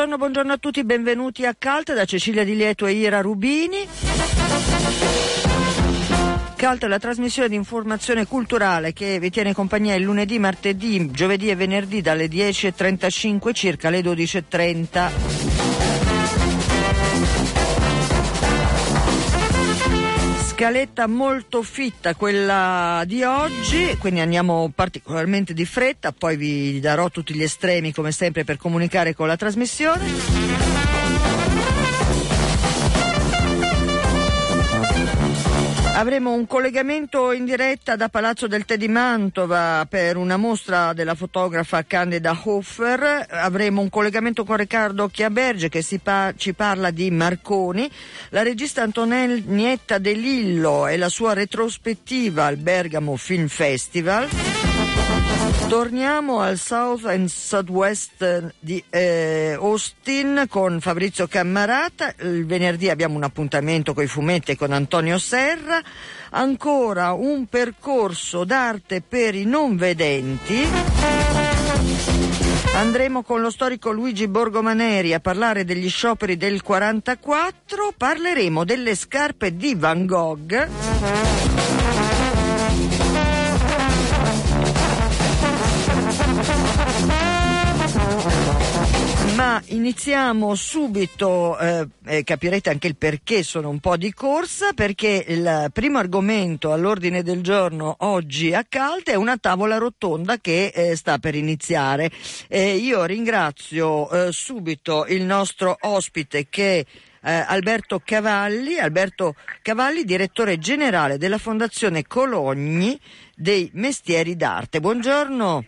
[0.00, 3.86] Buongiorno, buongiorno a tutti, benvenuti a Calt da Cecilia Di Lieto e Ira Rubini.
[6.56, 11.50] Calt è la trasmissione di informazione culturale che vi tiene compagnia il lunedì, martedì, giovedì
[11.50, 15.69] e venerdì dalle 10.35 circa alle 12.30.
[20.60, 27.32] Scaletta molto fitta quella di oggi, quindi andiamo particolarmente di fretta, poi vi darò tutti
[27.32, 30.89] gli estremi come sempre per comunicare con la trasmissione.
[36.00, 41.14] Avremo un collegamento in diretta da Palazzo del Tè di Mantova per una mostra della
[41.14, 43.26] fotografa Candida Hofer.
[43.28, 47.90] Avremo un collegamento con Riccardo Chiaberge che pa- ci parla di Marconi.
[48.30, 54.49] La regista Antonietta De Lillo e la sua retrospettiva al Bergamo Film Festival.
[55.70, 62.12] Torniamo al South and Southwest di eh, Austin con Fabrizio Cammarata.
[62.22, 65.80] Il venerdì abbiamo un appuntamento con i fumetti con Antonio Serra.
[66.30, 70.66] Ancora un percorso d'arte per i non vedenti.
[72.74, 77.94] Andremo con lo storico Luigi Borgomaneri a parlare degli scioperi del 44.
[77.96, 81.59] Parleremo delle scarpe di Van Gogh.
[89.50, 95.70] Iniziamo subito, eh, eh, capirete anche il perché sono un po' di corsa, perché il
[95.72, 101.18] primo argomento all'ordine del giorno oggi a Calte è una tavola rotonda che eh, sta
[101.18, 102.10] per iniziare.
[102.48, 106.86] io ringrazio eh, subito il nostro ospite che
[107.22, 112.98] eh, Alberto Cavalli, Alberto Cavalli, direttore generale della Fondazione Cologni
[113.34, 114.80] dei Mestieri d'Arte.
[114.80, 115.64] Buongiorno.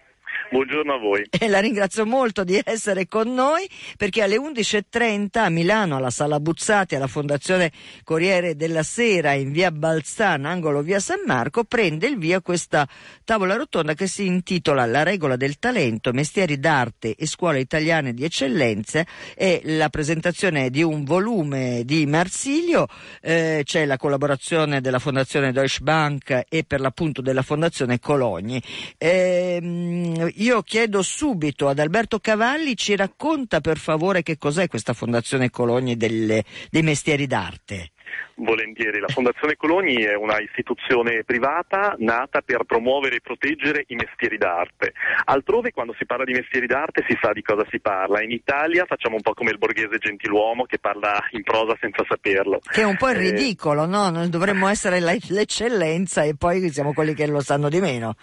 [0.52, 1.24] Buongiorno a voi.
[1.30, 6.40] E la ringrazio molto di essere con noi perché alle 11.30 a Milano, alla Sala
[6.40, 7.72] Buzzati, alla Fondazione
[8.04, 12.86] Corriere della Sera in via Balzana, angolo via San Marco, prende il via questa
[13.24, 18.22] tavola rotonda che si intitola La regola del talento, mestieri d'arte e scuole italiane di
[18.22, 22.88] eccellenza e la presentazione di un volume di Marsilio,
[23.22, 28.62] eh, c'è la collaborazione della Fondazione Deutsche Bank e per l'appunto della Fondazione Cologni.
[28.98, 35.50] Eh, io chiedo subito ad Alberto Cavalli, ci racconta per favore che cos'è questa Fondazione
[35.50, 37.92] Cologni delle, dei mestieri d'arte.
[38.42, 44.36] Volentieri, la Fondazione Cologni è una istituzione privata nata per promuovere e proteggere i mestieri
[44.36, 44.92] d'arte.
[45.24, 48.84] Altrove quando si parla di mestieri d'arte si sa di cosa si parla, in Italia
[48.86, 52.60] facciamo un po' come il borghese gentiluomo che parla in prosa senza saperlo.
[52.62, 54.10] Che è un po' il eh, ridicolo, no?
[54.10, 58.14] Noi dovremmo essere l'eccellenza e poi siamo quelli che lo sanno di meno.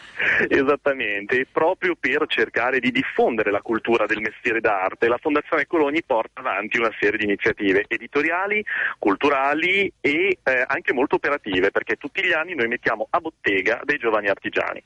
[0.47, 6.41] Esattamente, proprio per cercare di diffondere la cultura del mestiere d'arte, la Fondazione Cologni porta
[6.41, 8.63] avanti una serie di iniziative editoriali,
[8.97, 13.97] culturali e eh, anche molto operative perché tutti gli anni noi mettiamo a bottega dei
[13.97, 14.83] giovani artigiani.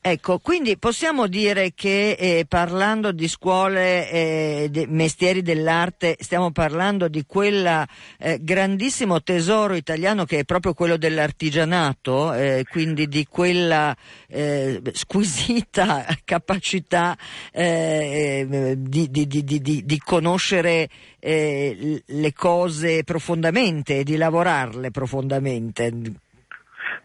[0.00, 7.08] Ecco, quindi possiamo dire che eh, parlando di scuole eh, de mestieri dell'arte stiamo parlando
[7.08, 7.84] di quel
[8.18, 13.96] eh, grandissimo tesoro italiano che è proprio quello dell'artigianato, eh, quindi di quella
[14.28, 17.18] eh, squisita capacità
[17.50, 26.24] eh, di, di, di, di, conoscere le cose profondamente e di lavorarle profondamente.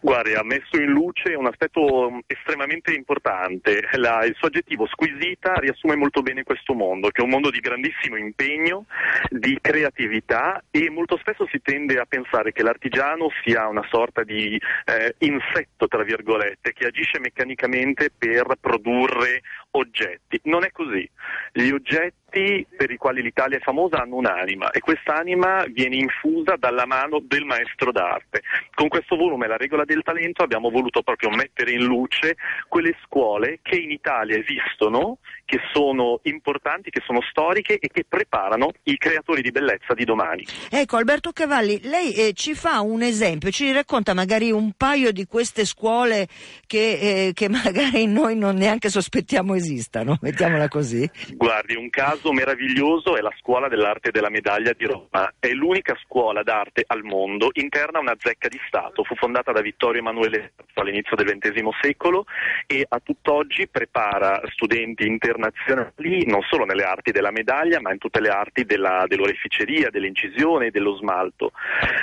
[0.04, 3.88] Guardi, ha messo in luce un aspetto mm, estremamente importante.
[3.92, 7.60] La, il suo aggettivo squisita riassume molto bene questo mondo, che è un mondo di
[7.60, 8.86] grandissimo impegno,
[9.30, 14.60] di creatività e molto spesso si tende a pensare che l'artigiano sia una sorta di
[14.86, 20.40] eh, insetto, tra virgolette, che agisce meccanicamente per produrre oggetti.
[20.44, 21.08] Non è così.
[21.52, 26.86] Gli oggetti per i quali l'Italia è famosa hanno un'anima e quest'anima viene infusa dalla
[26.86, 28.42] mano del maestro d'arte.
[28.74, 32.36] Con questo volume La regola del talento abbiamo voluto proprio mettere in luce
[32.68, 38.70] quelle scuole che in Italia esistono, che sono importanti, che sono storiche e che preparano
[38.84, 40.46] i creatori di bellezza di domani.
[40.70, 45.26] Ecco Alberto Cavalli, lei eh, ci fa un esempio, ci racconta magari un paio di
[45.26, 46.26] queste scuole
[46.66, 51.08] che, eh, che magari noi non neanche sospettiamo esistano, mettiamola così.
[51.34, 55.32] Guardi, un caso meraviglioso è la Scuola dell'Arte della Medaglia di Roma.
[55.38, 59.04] È l'unica scuola d'arte al mondo interna a una zecca di Stato.
[59.04, 62.24] Fu fondata da Vittorio Emanuele all'inizio del XX secolo
[62.66, 68.20] e a tutt'oggi prepara studenti internazionali non solo nelle arti della medaglia ma in tutte
[68.20, 71.52] le arti della, dell'oreficeria, dell'incisione e dello smalto.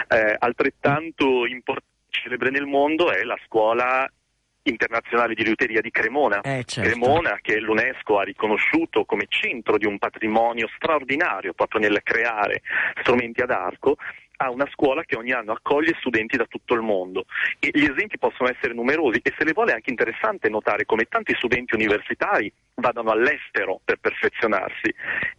[0.08, 4.10] Eh, altrettanto importante celebre nel mondo è la scuola
[4.64, 6.42] internazionale di liuteria di Cremona.
[6.42, 6.90] Eh, certo.
[6.90, 12.62] Cremona che l'UNESCO ha riconosciuto come centro di un patrimonio straordinario proprio nel creare
[13.02, 13.96] strumenti ad arco
[14.42, 17.26] ha una scuola che ogni anno accoglie studenti da tutto il mondo
[17.60, 21.06] e gli esempi possono essere numerosi e se le vuole è anche interessante notare come
[21.06, 24.94] tanti studenti universitari vadano all'estero per perfezionarsi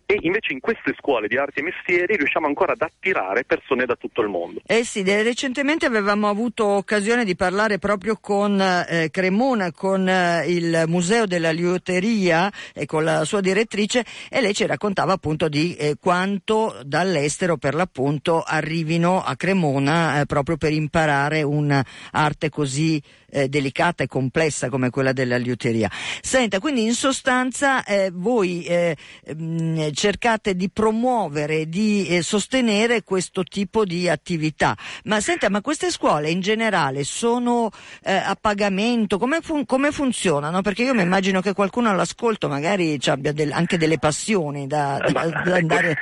[0.06, 3.94] e invece in queste scuole di arti e mestieri riusciamo ancora ad attirare persone da
[3.94, 4.61] tutto il mondo.
[4.67, 10.85] Eh sì, recentemente avevamo avuto occasione di parlare proprio con eh, Cremona, con eh, il
[10.88, 15.97] Museo della Liuteria e con la sua direttrice e lei ci raccontava appunto di eh,
[16.00, 18.43] quanto dall'estero per l'appunto
[18.91, 25.12] arrivino a Cremona eh, proprio per imparare un'arte così eh, delicata e complessa come quella
[25.12, 25.91] della liuteria.
[26.21, 28.97] Senta, quindi in sostanza eh, voi eh,
[29.35, 34.77] mh, mm, cercate di promuovere, di eh, sostenere questo tipo di attività.
[35.05, 37.71] Ma senta, ma queste scuole in generale sono
[38.03, 39.19] eh, a pagamento?
[39.19, 40.62] Come, fun- come, funzionano?
[40.62, 45.26] Perché io mi immagino che qualcuno all'ascolto magari abbia del- anche delle passioni da, da,
[45.26, 45.97] da andare.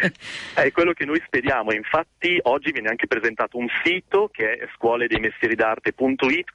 [0.54, 1.72] è quello che noi speriamo.
[1.72, 5.18] Infatti oggi viene anche presentato un sito che è scuoledei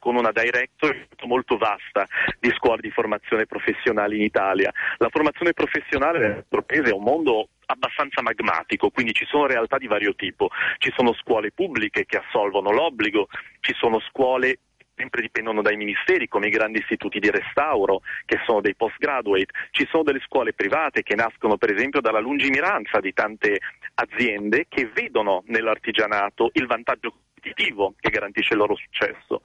[0.07, 2.07] con una directory molto vasta
[2.39, 4.71] di scuole di formazione professionale in Italia.
[4.99, 9.77] La formazione professionale nel nostro paese è un mondo abbastanza magmatico, quindi ci sono realtà
[9.77, 13.27] di vario tipo, ci sono scuole pubbliche che assolvono l'obbligo,
[13.59, 14.59] ci sono scuole
[14.95, 19.51] sempre dipendono dai ministeri, come i grandi istituti di restauro, che sono dei postgraduate.
[19.71, 23.59] Ci sono delle scuole private che nascono per esempio dalla lungimiranza di tante
[23.93, 29.41] aziende che vedono nell'artigianato il vantaggio competitivo che garantisce il loro successo.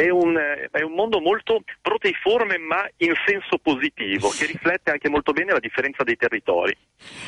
[0.00, 0.34] È un,
[0.70, 5.58] è un, mondo molto proteiforme ma in senso positivo, che riflette anche molto bene la
[5.58, 6.74] differenza dei territori.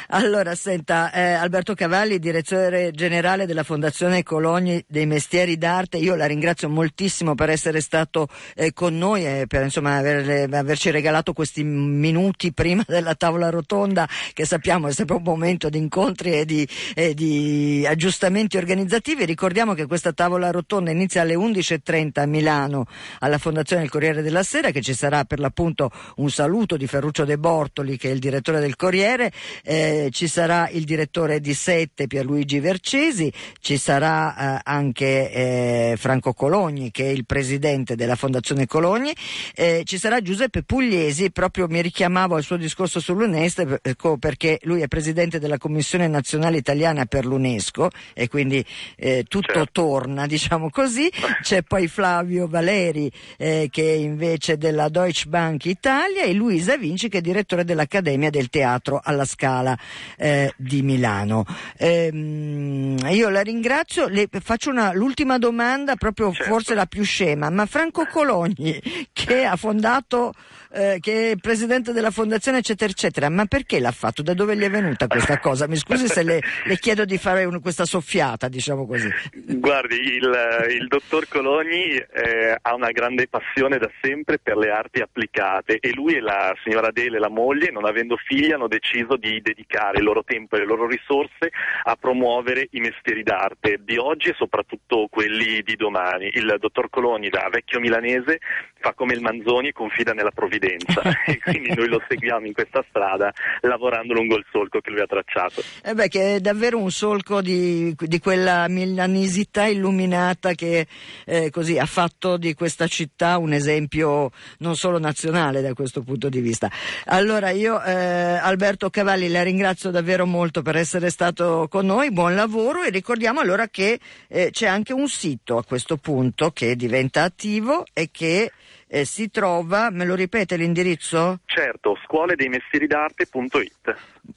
[0.08, 6.24] Allora, senta, eh, Alberto Cavalli, direttore generale della Fondazione Cologni dei Mestieri d'Arte, io la
[6.24, 11.64] ringrazio moltissimo per essere stato eh, con noi e per insomma, aver, averci regalato questi
[11.64, 16.66] minuti prima della tavola rotonda, che sappiamo è sempre un momento di incontri e di,
[16.94, 19.26] e di aggiustamenti organizzativi.
[19.26, 22.86] Ricordiamo che questa tavola rotonda inizia alle 11.30 a Milano Milano
[23.20, 27.24] alla Fondazione del Corriere della Sera che ci sarà per l'appunto un saluto di Ferruccio
[27.24, 29.32] De Bortoli che è il direttore del Corriere,
[29.64, 36.32] eh, ci sarà il direttore di Sette Pierluigi Vercesi, ci sarà eh, anche eh, Franco
[36.32, 39.12] Cologni che è il presidente della Fondazione Cologni,
[39.54, 44.88] eh, ci sarà Giuseppe Pugliesi, proprio mi richiamavo al suo discorso sull'UNESCO perché lui è
[44.88, 48.64] presidente della Commissione Nazionale Italiana per l'UNESCO e quindi
[48.96, 49.70] eh, tutto certo.
[49.72, 51.10] torna diciamo così,
[51.42, 56.76] c'è poi Flavio Fabio Valeri eh, che è invece della Deutsche Bank Italia e Luisa
[56.76, 59.76] Vinci che è direttore dell'Accademia del Teatro alla Scala
[60.16, 61.44] eh, di Milano.
[61.76, 66.50] Ehm, io la ringrazio, le faccio una, l'ultima domanda, proprio certo.
[66.50, 68.80] forse la più scema, ma Franco Cologni
[69.12, 70.34] che ha fondato
[70.72, 74.22] eh, che è presidente della fondazione eccetera eccetera, ma perché l'ha fatto?
[74.22, 75.66] Da dove gli è venuta questa cosa?
[75.68, 79.10] Mi scusi se le, le chiedo di fare un, questa soffiata, diciamo così.
[79.32, 85.00] Guardi, il, il dottor Cologni eh, ha una grande passione da sempre per le arti
[85.00, 89.40] applicate e lui e la signora Adele, la moglie, non avendo figli, hanno deciso di
[89.40, 91.50] dedicare il loro tempo e le loro risorse
[91.84, 96.30] a promuovere i mestieri d'arte di oggi e soprattutto quelli di domani.
[96.34, 98.38] Il dottor Cologni da vecchio milanese
[98.82, 102.84] fa come il Manzoni e confida nella provvidenza e quindi noi lo seguiamo in questa
[102.88, 105.62] strada lavorando lungo il solco che lui ha tracciato.
[105.82, 110.86] Eh beh, che è davvero un solco di, di quella milanesità illuminata che
[111.24, 116.28] eh, così ha fatto di questa città un esempio non solo nazionale da questo punto
[116.28, 116.70] di vista.
[117.06, 122.34] Allora io eh, Alberto Cavalli la ringrazio davvero molto per essere stato con noi, buon
[122.34, 127.22] lavoro e ricordiamo allora che eh, c'è anche un sito a questo punto che diventa
[127.22, 128.50] attivo e che
[128.94, 131.38] eh, si trova, me lo ripete l'indirizzo?
[131.46, 133.96] Certo, scuoledeimestieridarte.it.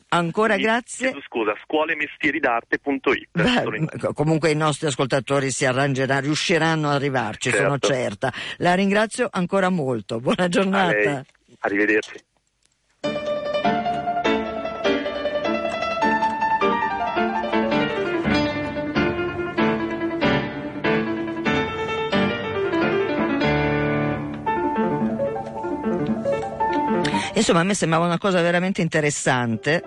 [0.09, 1.13] Ancora Mi, grazie.
[1.25, 4.13] Scusa, scuolemestieridarte.it.
[4.13, 7.65] Comunque i nostri ascoltatori si arrangeranno, riusciranno ad arrivarci, certo.
[7.65, 8.31] sono certa.
[8.57, 10.21] La ringrazio ancora molto.
[10.21, 11.25] Buona giornata.
[11.59, 12.15] Arrivederci.
[27.35, 29.83] Insomma, a me sembrava una cosa veramente interessante.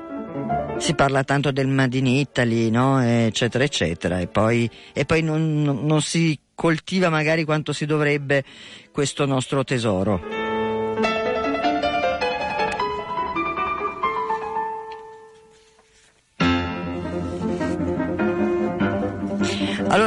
[0.77, 3.03] Si parla tanto del Made in Italy, no?
[3.03, 8.45] eccetera, eccetera, e poi, e poi non, non si coltiva magari quanto si dovrebbe
[8.93, 10.38] questo nostro tesoro.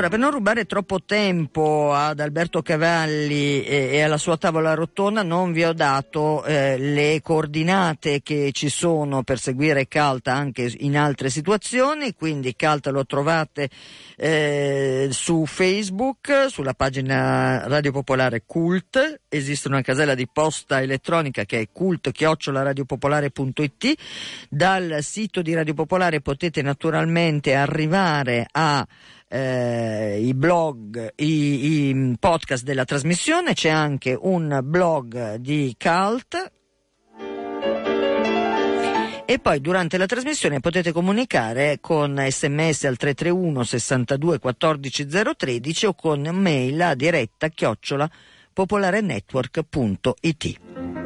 [0.01, 5.21] Allora per non rubare troppo tempo ad Alberto Cavalli e, e alla sua tavola rotonda,
[5.21, 10.97] non vi ho dato eh, le coordinate che ci sono per seguire Calta anche in
[10.97, 13.69] altre situazioni, quindi Calta lo trovate
[14.17, 21.59] eh, su Facebook, sulla pagina Radio Popolare Cult, esiste una casella di posta elettronica che
[21.59, 23.93] è cult-radiopopolare.it,
[24.49, 28.83] dal sito di Radio Popolare potete naturalmente arrivare a
[29.33, 36.51] eh, i blog, i, i podcast della trasmissione, c'è anche un blog di Cult
[39.25, 45.07] e poi durante la trasmissione potete comunicare con sms al 331 62 14
[45.37, 48.11] 013 o con mail a diretta chiocciola
[48.51, 51.00] popolarenetwork.it.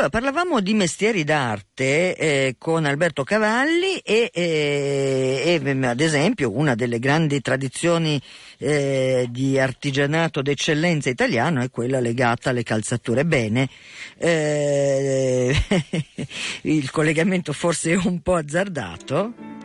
[0.00, 6.74] Allora, parlavamo di mestieri d'arte eh, con Alberto Cavalli e, eh, e, ad esempio una
[6.74, 8.18] delle grandi tradizioni
[8.56, 13.26] eh, di artigianato d'eccellenza italiano è quella legata alle calzature.
[13.26, 13.68] Bene,
[14.16, 15.54] eh,
[16.62, 19.59] il collegamento forse è un po' azzardato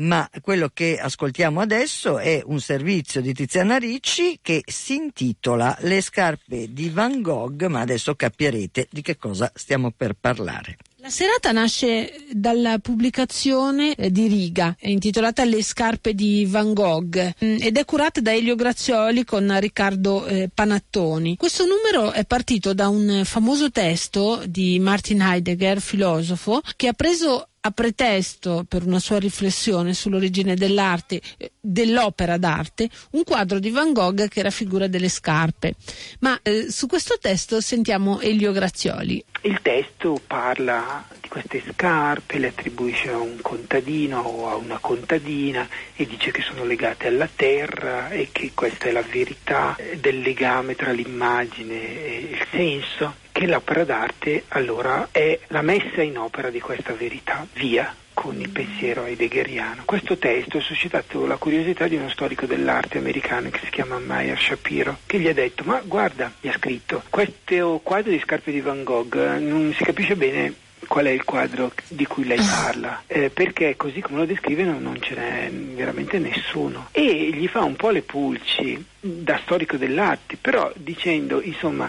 [0.00, 6.00] ma quello che ascoltiamo adesso è un servizio di Tiziana Ricci che si intitola Le
[6.00, 10.76] scarpe di Van Gogh, ma adesso capirete di che cosa stiamo per parlare.
[11.02, 17.56] La serata nasce dalla pubblicazione eh, di Riga, intitolata Le scarpe di Van Gogh, mm,
[17.58, 21.36] ed è curata da Elio Grazioli con Riccardo eh, Panattoni.
[21.36, 27.48] Questo numero è partito da un famoso testo di Martin Heidegger, filosofo, che ha preso
[27.62, 33.92] a pretesto per una sua riflessione sull'origine dell'arte, eh, dell'opera d'arte, un quadro di Van
[33.92, 35.74] Gogh che raffigura delle scarpe.
[36.20, 39.22] Ma eh, su questo testo sentiamo Elio Grazioli.
[39.42, 46.04] Il testo parla queste scarpe, le attribuisce a un contadino o a una contadina e
[46.04, 50.90] dice che sono legate alla terra e che questa è la verità del legame tra
[50.90, 56.94] l'immagine e il senso che l'opera d'arte allora è la messa in opera di questa
[56.94, 59.82] verità, via con il pensiero heideggeriano.
[59.84, 64.38] Questo testo ha suscitato la curiosità di uno storico dell'arte americano che si chiama Meyer
[64.38, 68.60] Shapiro, che gli ha detto, ma guarda, gli ha scritto, questo quadro di scarpe di
[68.60, 73.30] Van Gogh non si capisce bene qual è il quadro di cui lei parla, eh,
[73.30, 76.88] perché così come lo descrive non, non ce n'è veramente nessuno.
[76.90, 81.88] E gli fa un po' le pulci da storico dell'arte, però dicendo, insomma,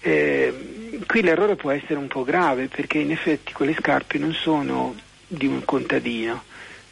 [0.00, 0.52] eh,
[1.06, 5.46] qui l'errore può essere un po' grave perché in effetti quelle scarpe non sono di
[5.46, 6.42] un contadino,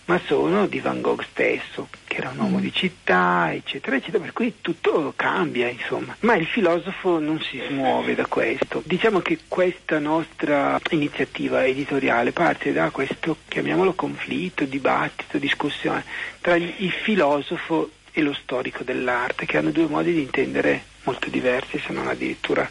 [0.07, 4.33] ma sono di Van Gogh stesso, che era un uomo di città, eccetera, eccetera, per
[4.33, 6.15] cui tutto cambia, insomma.
[6.21, 8.83] Ma il filosofo non si smuove da questo.
[8.85, 16.05] Diciamo che questa nostra iniziativa editoriale parte da questo, chiamiamolo conflitto, dibattito, discussione
[16.41, 21.79] tra il filosofo e lo storico dell'arte, che hanno due modi di intendere molto diversi,
[21.79, 22.71] se non addirittura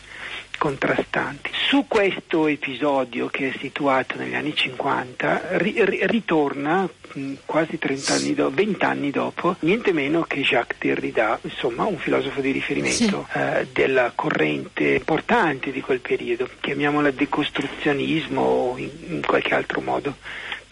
[0.63, 1.50] contrastanti.
[1.67, 8.34] Su questo episodio che è situato negli anni 50 ri- ritorna mh, quasi 30 anni
[8.34, 13.39] do- 20 anni dopo niente meno che Jacques Derrida, insomma un filosofo di riferimento sì.
[13.39, 20.15] eh, della corrente importante di quel periodo, chiamiamola decostruzionismo o in, in qualche altro modo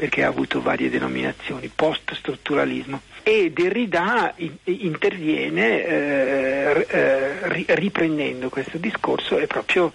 [0.02, 3.02] perché ha avuto varie denominazioni, post-strutturalismo.
[3.22, 9.94] E Derrida interviene eh, eh, riprendendo questo discorso e proprio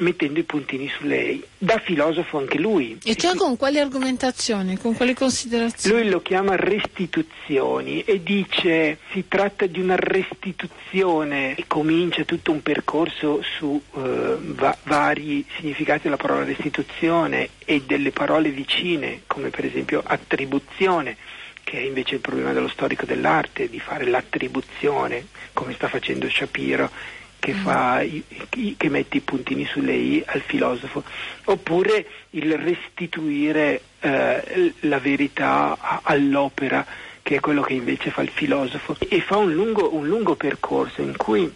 [0.00, 1.42] mettendo i puntini su lei.
[1.56, 2.98] Da filosofo anche lui.
[3.04, 6.00] E cioè con quali argomentazioni, con quali considerazioni?
[6.00, 12.62] Lui lo chiama restituzioni e dice si tratta di una restituzione e comincia tutto un
[12.62, 19.64] percorso su uh, va- vari significati della parola restituzione e delle parole vicine, come per
[19.64, 21.16] esempio attribuzione
[21.62, 26.90] che è invece il problema dello storico dell'arte, di fare l'attribuzione, come sta facendo Shapiro
[27.44, 28.02] che, fa,
[28.48, 31.04] che mette i puntini sulle i al filosofo,
[31.44, 36.86] oppure il restituire eh, la verità all'opera,
[37.22, 41.02] che è quello che invece fa il filosofo, e fa un lungo, un lungo percorso
[41.02, 41.52] in cui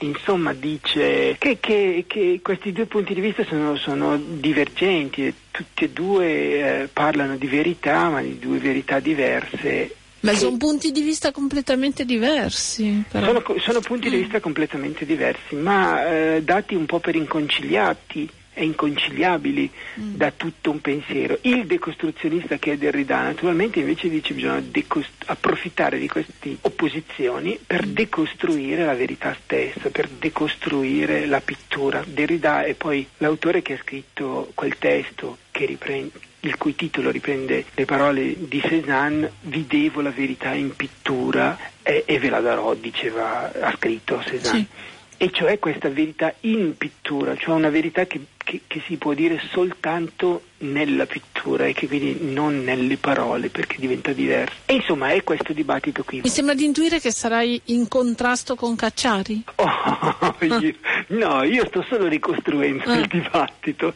[0.00, 5.90] insomma dice che, che, che, questi due punti di vista sono, sono divergenti tutti e
[5.90, 11.32] due eh, parlano di verità ma di due verità diverse ma sono punti di vista
[11.32, 13.04] completamente diversi.
[13.10, 18.28] Sono, sono, punti di vista completamente diversi, ma eh, dati un po' per inconciliati.
[18.60, 20.14] E inconciliabili mm.
[20.16, 21.38] da tutto un pensiero.
[21.42, 27.58] Il decostruzionista che è Derrida naturalmente invece dice che bisogna decost- approfittare di queste opposizioni
[27.66, 27.92] per mm.
[27.92, 32.04] decostruire la verità stessa, per decostruire la pittura.
[32.06, 37.66] Derrida è poi l'autore che ha scritto quel testo che riprende il cui titolo riprende
[37.74, 42.72] le parole di Cézanne, vi devo la verità in pittura e, e ve la darò,
[42.72, 44.58] diceva, ha scritto Cézanne.
[44.58, 44.98] Sì.
[45.22, 49.38] E cioè questa verità in pittura, cioè una verità che, che, che, si può dire
[49.52, 54.54] soltanto nella pittura e che quindi non nelle parole perché diventa diversa.
[54.64, 56.22] E insomma è questo dibattito qui.
[56.22, 59.44] Mi sembra di intuire che sarai in contrasto con Cacciari?
[59.56, 60.74] Oh, io,
[61.08, 62.96] no, io sto solo ricostruendo ah.
[62.96, 63.92] il dibattito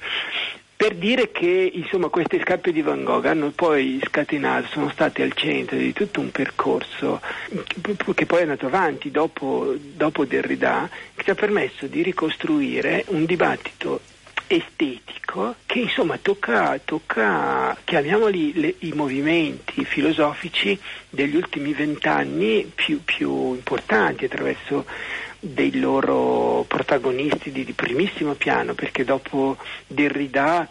[0.76, 5.32] per dire che insomma, queste scarpe di Van Gogh hanno poi scatenato, sono state al
[5.32, 7.20] centro di tutto un percorso
[8.14, 13.24] che poi è andato avanti dopo, dopo Derrida, che ci ha permesso di ricostruire un
[13.24, 14.00] dibattito
[14.46, 20.78] estetico che insomma tocca, tocca chiamiamoli le, i movimenti filosofici
[21.08, 24.84] degli ultimi vent'anni più, più importanti attraverso
[25.44, 30.68] dei loro protagonisti di, di primissimo piano, perché dopo Derrida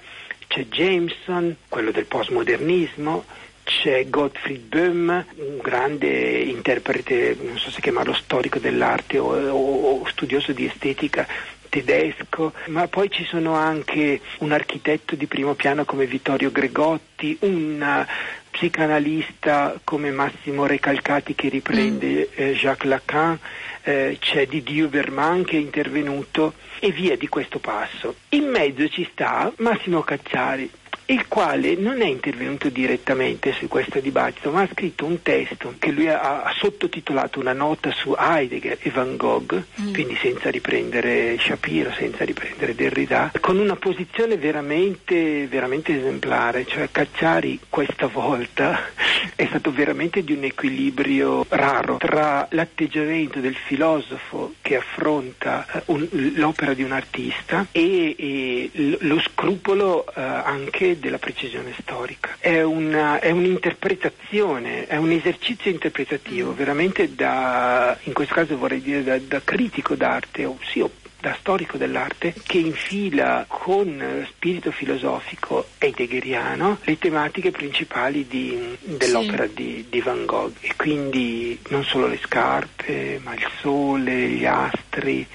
[0.47, 3.23] c'è Jameson, quello del postmodernismo,
[3.63, 10.05] c'è Gottfried Böhm, un grande interprete, non so se chiamarlo storico dell'arte o, o, o
[10.07, 11.25] studioso di estetica
[11.69, 18.05] tedesco, ma poi ci sono anche un architetto di primo piano come Vittorio Gregotti, un
[18.51, 22.33] psicanalista come Massimo Recalcati che riprende mm.
[22.35, 23.39] eh, Jacques Lacan,
[23.83, 28.15] eh, c'è Didier Berman che è intervenuto e via di questo passo.
[28.29, 30.69] In mezzo ci sta Massimo Cacciari,
[31.05, 35.91] il quale non è intervenuto direttamente su questo dibattito, ma ha scritto un testo che
[35.91, 39.93] lui ha, ha sottotitolato una nota su Heidegger e Van Gogh, mm.
[39.93, 47.59] quindi senza riprendere Shapiro, senza riprendere Derrida, con una posizione veramente, veramente esemplare, cioè Cacciari
[47.69, 48.79] questa volta
[49.35, 56.07] è stato veramente di un equilibrio raro tra l'atteggiamento del filosofo che affronta uh, un,
[56.35, 62.37] l'opera di un artista e, e lo scrupolo uh, anche della precisione storica.
[62.39, 66.55] È, una, è un'interpretazione, è un esercizio interpretativo, mm.
[66.55, 70.83] veramente da, in questo caso vorrei dire da, da critico d'arte, o sì,
[71.23, 79.53] da storico dell'arte che infila con spirito filosofico heideggeriano le tematiche principali di, dell'opera sì.
[79.53, 85.25] di, di, Van Gogh e quindi non solo le scarpe ma il sole, gli astri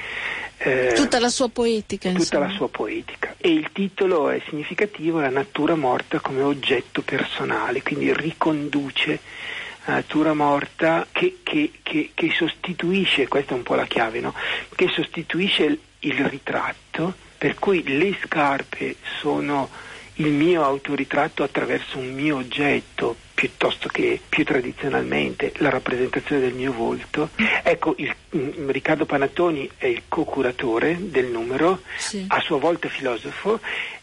[0.58, 2.46] eh, tutta la sua poetica tutta insomma.
[2.48, 8.12] la sua poetica e il titolo è significativo la natura morta come oggetto personale quindi
[8.12, 9.20] riconduce
[9.92, 14.34] natura morta che, che, che, che, sostituisce, questa è un po' la chiave, no?
[14.74, 19.68] che sostituisce il, il ritratto, per cui le scarpe sono
[20.14, 26.72] il mio autoritratto attraverso un mio oggetto piuttosto che più tradizionalmente la rappresentazione del mio
[26.72, 27.28] volto.
[27.62, 32.24] Ecco, il, mm, Riccardo Panattoni è il co-curatore del numero, sì.
[32.26, 33.60] a sua volta filosofo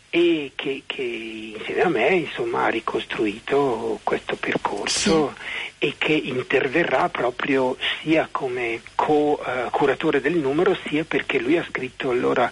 [0.09, 5.87] e che, che, insieme a me insomma, ha ricostruito questo percorso sì.
[5.87, 12.49] e che interverrà proprio sia come co-curatore del numero sia perché lui ha scritto allora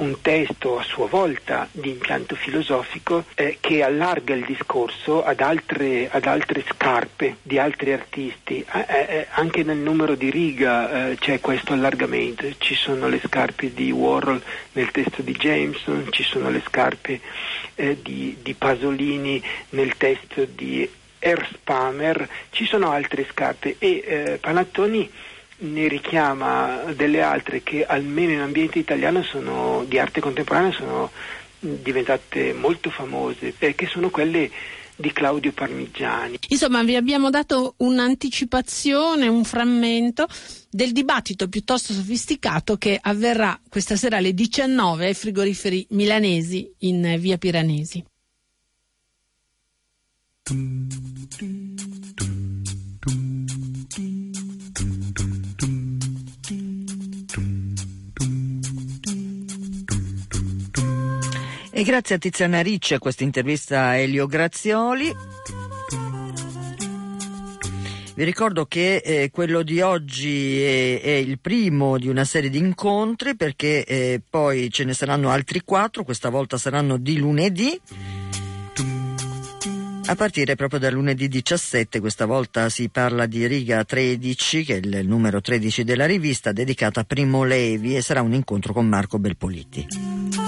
[0.00, 6.08] un testo a sua volta di impianto filosofico eh, che allarga il discorso ad altre,
[6.10, 8.64] ad altre, scarpe di altri artisti.
[8.72, 13.20] Eh, eh, eh anche nel numero di riga eh, c'è questo allargamento, ci sono le
[13.24, 17.20] scarpe di Warhol nel testo di Jameson, ci sono le scarpe
[17.74, 25.10] eh, di, di Pasolini nel testo di Erspamer, ci sono altre scarpe e Panattoni
[25.60, 31.10] ne richiama delle altre che almeno in ambiente italiano sono, di arte contemporanea sono
[31.58, 34.50] diventate molto famose, perché sono quelle
[34.96, 36.38] di Claudio Parmigiani.
[36.48, 40.26] Insomma, vi abbiamo dato un'anticipazione, un frammento
[40.70, 47.38] del dibattito piuttosto sofisticato che avverrà questa sera alle 19 ai frigoriferi milanesi in via
[47.38, 48.04] Piranesi.
[61.80, 65.10] E grazie a Tiziana Ricci a questa intervista a Elio Grazioli.
[68.14, 72.58] Vi ricordo che eh, quello di oggi è, è, il primo di una serie di
[72.58, 77.80] incontri perché eh, poi ce ne saranno altri quattro, questa volta saranno di lunedì.
[80.04, 84.80] A partire proprio da lunedì 17, questa volta si parla di riga 13, che è
[84.86, 89.18] il numero 13 della rivista, dedicata a Primo Levi e sarà un incontro con Marco
[89.18, 90.39] Belpoliti.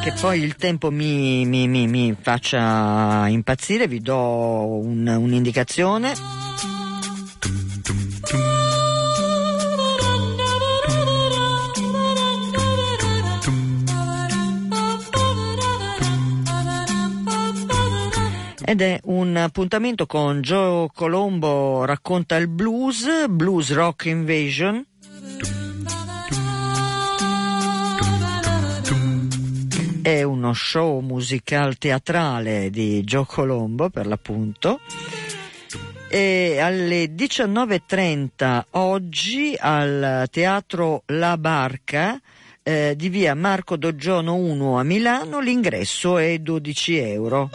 [0.00, 6.12] Che poi il tempo mi, mi, mi, mi faccia impazzire, vi do un, un'indicazione.
[18.68, 24.84] ed è un appuntamento con Joe Colombo racconta il blues, Blues Rock Invasion.
[30.08, 34.80] È uno show musical teatrale di Joe Colombo per l'appunto.
[36.08, 42.18] E alle 19.30 oggi al teatro La Barca
[42.62, 47.50] eh, di via Marco Doggiono 1 a Milano l'ingresso è 12 euro.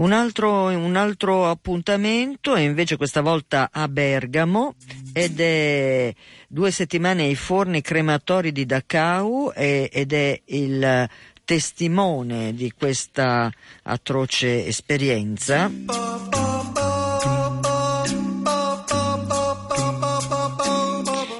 [0.00, 4.74] Un altro, un altro appuntamento è invece questa volta a Bergamo
[5.12, 6.10] ed è
[6.48, 11.06] due settimane ai forni crematori di Dachau ed è il
[11.44, 15.70] testimone di questa atroce esperienza.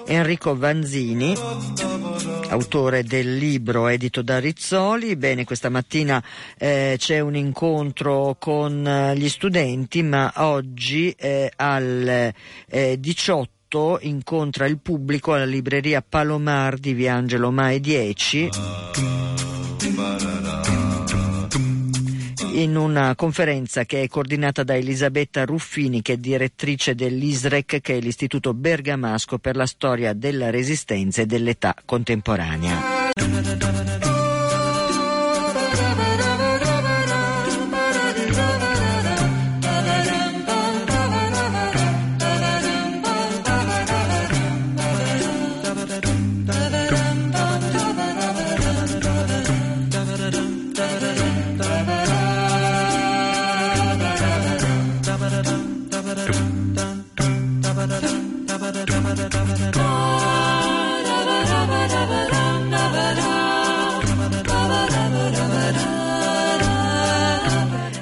[0.04, 1.34] Enrico Vanzini
[2.50, 5.16] autore del libro edito da Rizzoli.
[5.16, 6.22] Bene, questa mattina
[6.58, 12.32] eh, c'è un incontro con eh, gli studenti, ma oggi eh, al
[12.98, 19.39] 18 eh, incontra il pubblico alla libreria Palomar di Via Angelo Mai 10
[22.52, 28.00] in una conferenza che è coordinata da Elisabetta Ruffini, che è direttrice dell'ISREC, che è
[28.00, 33.10] l'Istituto Bergamasco per la storia della resistenza e dell'età contemporanea.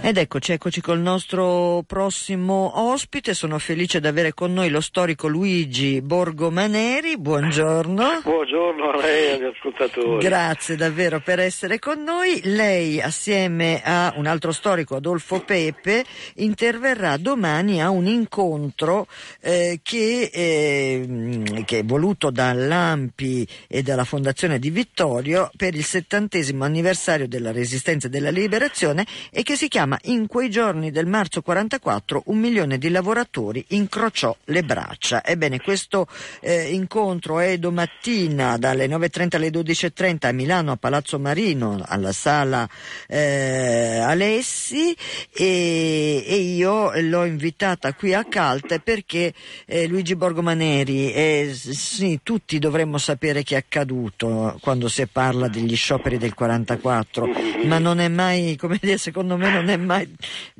[0.09, 3.35] Ed eccoci, eccoci col nostro prossimo ospite.
[3.35, 7.18] Sono felice di avere con noi lo storico Luigi Borgomaneri.
[7.18, 8.23] Buongiorno.
[8.23, 10.27] Buongiorno a lei e agli ascoltatori.
[10.27, 12.40] Grazie davvero per essere con noi.
[12.44, 19.09] Lei, assieme a un altro storico, Adolfo Pepe, interverrà domani a un incontro
[19.42, 26.64] eh, che, eh, che, è voluto dall'AMPI e dalla Fondazione di Vittorio per il settantesimo
[26.64, 31.43] anniversario della Resistenza e della Liberazione e che si chiama in quei giorni del marzo
[31.43, 35.25] 44 un milione di lavoratori incrociò le braccia.
[35.25, 36.07] Ebbene, questo
[36.41, 42.69] eh, incontro è domattina dalle 9.30 alle 12.30 a Milano a Palazzo Marino alla sala
[43.07, 44.97] eh, Alessi
[45.33, 49.33] e, e, io l'ho invitata qui a Calte perché
[49.67, 55.77] eh, Luigi Borgomaneri e sì, tutti dovremmo sapere che è accaduto quando si parla degli
[55.77, 57.27] scioperi del 44,
[57.65, 60.05] ma non è mai, come dire, secondo me non è mai, mh,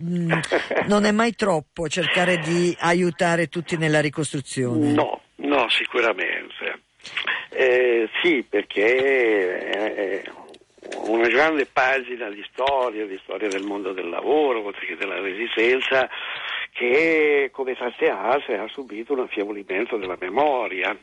[0.03, 0.31] mm,
[0.87, 4.93] non è mai troppo cercare di aiutare tutti nella ricostruzione.
[4.93, 6.81] No, no, sicuramente.
[7.51, 10.23] Eh, sì, perché è
[10.97, 16.09] una grande pagina di storia, di storia del mondo del lavoro, oltre che della resistenza,
[16.79, 20.97] che come tante altre ha subito un affievolimento della memoria.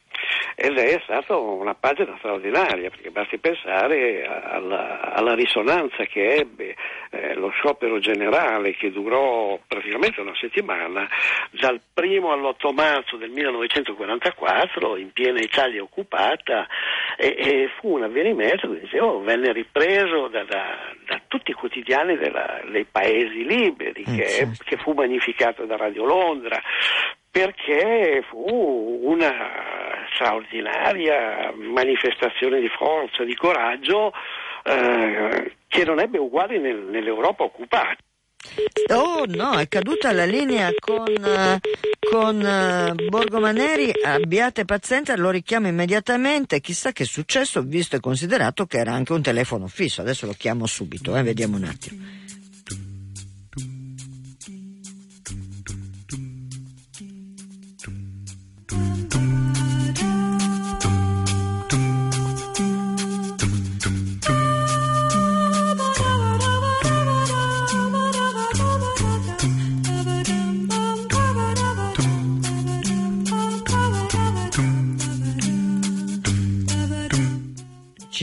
[0.58, 6.76] Ed è stata una pagina straordinaria perché basti pensare alla, alla risonanza che ebbe
[7.10, 11.10] eh, lo sciopero generale che durò praticamente una settimana
[11.52, 16.68] dal primo all'8 marzo del 1944 in piena Italia occupata
[17.18, 22.16] e, e fu un avvenimento che dicevo, venne ripreso da, da, da tutti i quotidiani
[22.16, 26.62] della, dei paesi liberi eh, che, che fu magnificato da Radio Londra
[27.30, 29.34] perché fu una
[30.14, 34.14] straordinaria manifestazione di forza, di coraggio
[34.64, 37.98] eh, che non ebbe uguali nel, nell'Europa occupata.
[38.94, 41.60] Oh no, è caduta la linea con, uh,
[42.10, 48.66] con uh, Borgomaneri, abbiate pazienza, lo richiamo immediatamente, chissà che è successo visto e considerato
[48.66, 52.25] che era anche un telefono fisso, adesso lo chiamo subito, eh, vediamo un attimo.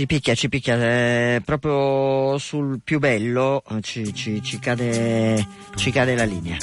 [0.03, 6.17] Ci picchia, ci picchia, eh, proprio sul più bello ci, ci, ci, cade, ci cade
[6.17, 6.57] la linea.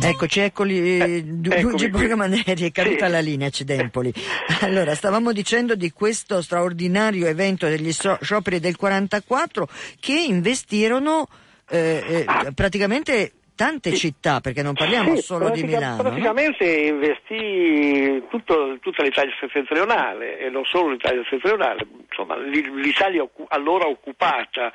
[0.00, 3.12] Eccoci, eccoli, eh, Luigi Borgomaneri, è caduta sì.
[3.12, 4.10] la linea, Cidempoli.
[4.60, 9.68] Allora, stavamo dicendo di questo straordinario evento degli scioperi del 44
[10.00, 11.28] che investirono
[11.68, 16.00] eh, eh, praticamente tante città, perché non parliamo sì, solo di Milano.
[16.00, 16.94] Praticamente no?
[16.94, 24.70] investì tutto, tutta l'Italia settentrionale e non solo l'Italia settentrionale, insomma l'Italia allora occupata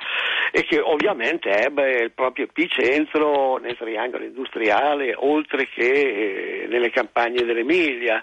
[0.52, 7.42] e che ovviamente ebbe il proprio epicentro nel triangolo industriale oltre che eh, nelle campagne
[7.42, 8.22] dell'Emilia.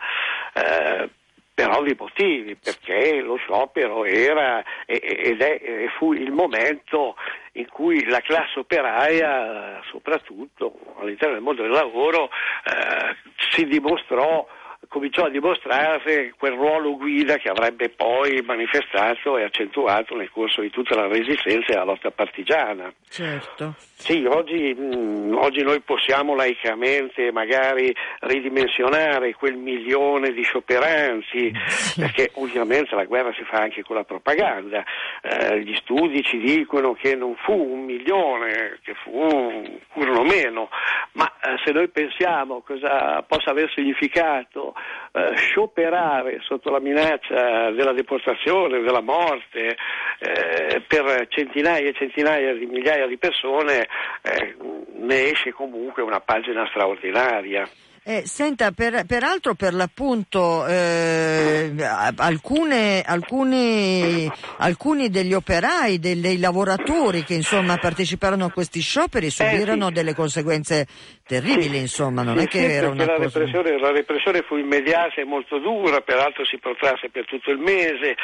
[0.53, 1.09] Eh,
[1.53, 7.15] per ovvi motivi, perché lo sciopero era ed è, fu il momento
[7.53, 12.29] in cui la classe operaia, soprattutto all'interno del mondo del lavoro,
[12.63, 13.15] eh,
[13.51, 14.47] si dimostrò
[14.91, 20.69] cominciò a dimostrare quel ruolo guida che avrebbe poi manifestato e accentuato nel corso di
[20.69, 22.91] tutta la resistenza e la lotta partigiana.
[23.07, 23.75] Certo.
[23.77, 31.99] Sì, oggi, mh, mm, oggi, noi possiamo laicamente magari ridimensionare quel milione di scioperanti, sì.
[32.01, 34.83] perché ovviamente la guerra si fa anche con la propaganda.
[35.21, 40.69] Eh, gli studi ci dicono che non fu un milione, che fu, furono meno,
[41.13, 44.73] ma eh, se noi pensiamo cosa possa aver significato
[45.13, 49.75] eh, scioperare sotto la minaccia della deportazione, della morte,
[50.19, 53.87] eh, per centinaia e centinaia di migliaia di persone,
[54.21, 54.55] eh,
[54.95, 57.67] ne esce comunque una pagina straordinaria.
[58.03, 61.71] Eh, senta, per, peraltro per l'appunto eh,
[62.15, 69.83] alcune, alcuni, alcuni, degli operai, dei, dei lavoratori che insomma, parteciparono a questi scioperi subirono
[69.83, 69.93] eh, sì.
[69.93, 70.87] delle conseguenze
[71.31, 71.79] terribili, sì.
[71.79, 73.39] insomma, non sì, è che era una la cosa...
[73.39, 78.15] Repressione, la repressione fu immediata e molto dura, peraltro si protrasse per tutto il mese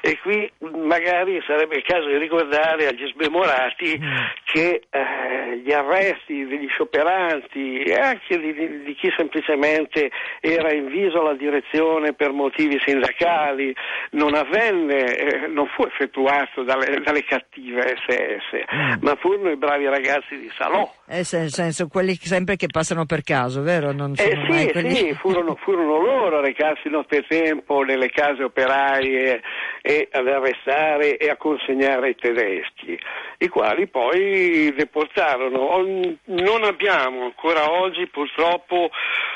[0.00, 4.16] e qui magari sarebbe il caso di ricordare agli smemorati mm.
[4.44, 11.20] che eh, gli arresti degli scioperanti e anche di, di, di chi semplicemente era inviso
[11.20, 13.72] alla direzione per motivi sindacali,
[14.10, 19.02] non avvenne, eh, non fu effettuato dalle, dalle cattive SS, mm.
[19.02, 20.92] ma furono i bravi ragazzi di Salò.
[21.08, 23.90] Eh, nel senso, quelli sempre che passano per caso, vero?
[23.90, 24.14] Eh
[24.48, 24.94] sì, quelli...
[24.94, 29.42] sì, furono, furono loro a recarsi nottetempo nelle case operaie
[29.82, 32.98] e ad arrestare e a consegnare i tedeschi,
[33.38, 35.84] i quali poi deportarono.
[36.24, 38.90] Non abbiamo ancora oggi purtroppo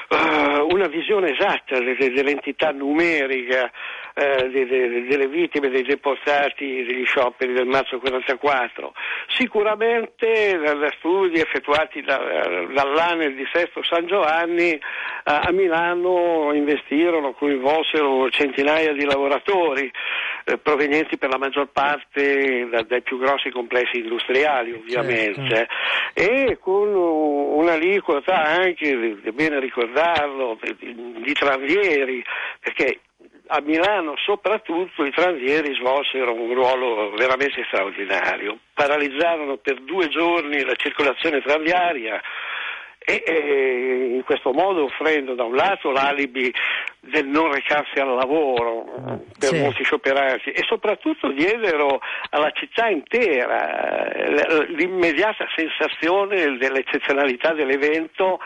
[0.09, 3.71] uh, una visione esatta dell'entità numerica
[4.15, 8.93] uh, delle vittime dei deportati degli scioperi del marzo 44.
[9.29, 12.17] Sicuramente da studi effettuati da,
[12.73, 14.79] dall'ANEL di Sesto San Giovanni uh,
[15.23, 19.91] a Milano investirono, coinvolsero centinaia di lavoratori
[20.45, 25.75] eh, provenienti per la maggior parte da, dai più grossi complessi industriali ovviamente certo.
[26.15, 32.25] e con un'aliquota anche, è bene ricordarlo, di, di tranvieri
[32.61, 33.01] perché
[33.53, 40.77] a Milano soprattutto i tranvieri svolsero un ruolo veramente straordinario, paralizzarono per due giorni la
[40.77, 42.21] circolazione tranviaria
[42.99, 46.53] e, e in questo modo offrendo da un lato l'alibi
[47.01, 49.59] del non recarsi al lavoro per sì.
[49.59, 58.39] molti scioperanti e soprattutto diedero alla città intera eh, l'immediata sensazione dell'eccezionalità dell'evento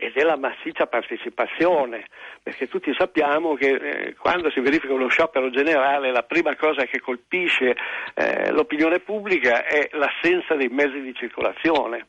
[0.00, 2.06] e della massiccia partecipazione,
[2.42, 7.00] perché tutti sappiamo che eh, quando si verifica uno sciopero generale la prima cosa che
[7.00, 7.76] colpisce
[8.14, 12.06] eh, l'opinione pubblica è l'assenza dei mezzi di circolazione.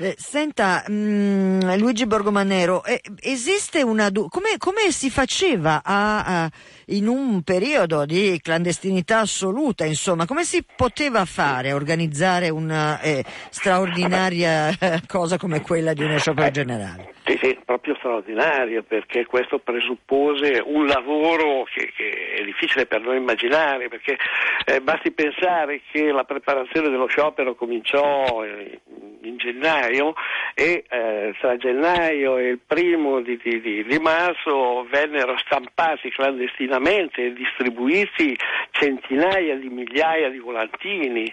[0.00, 4.12] Eh, senta, mh, mm, Luigi Borgomanero, eh, esiste una...
[4.12, 6.50] come, come si faceva a, a,
[6.88, 13.24] in un periodo di clandestinità assoluta, insomma, come si poteva fare a organizzare una eh,
[13.50, 17.12] straordinaria eh, cosa come quella di uno sciopero generale?
[17.24, 23.18] Sì, sì, proprio straordinario perché questo presuppose un lavoro che, che è difficile per noi
[23.18, 24.16] immaginare perché
[24.64, 28.80] eh, basti pensare che la preparazione dello sciopero cominciò eh,
[29.22, 30.14] in gennaio
[30.54, 36.77] e eh, tra gennaio e il primo di, di, di, di, marzo vennero stampati clandestinamente
[37.22, 38.36] e distribuiti
[38.70, 41.32] centinaia di migliaia di volantini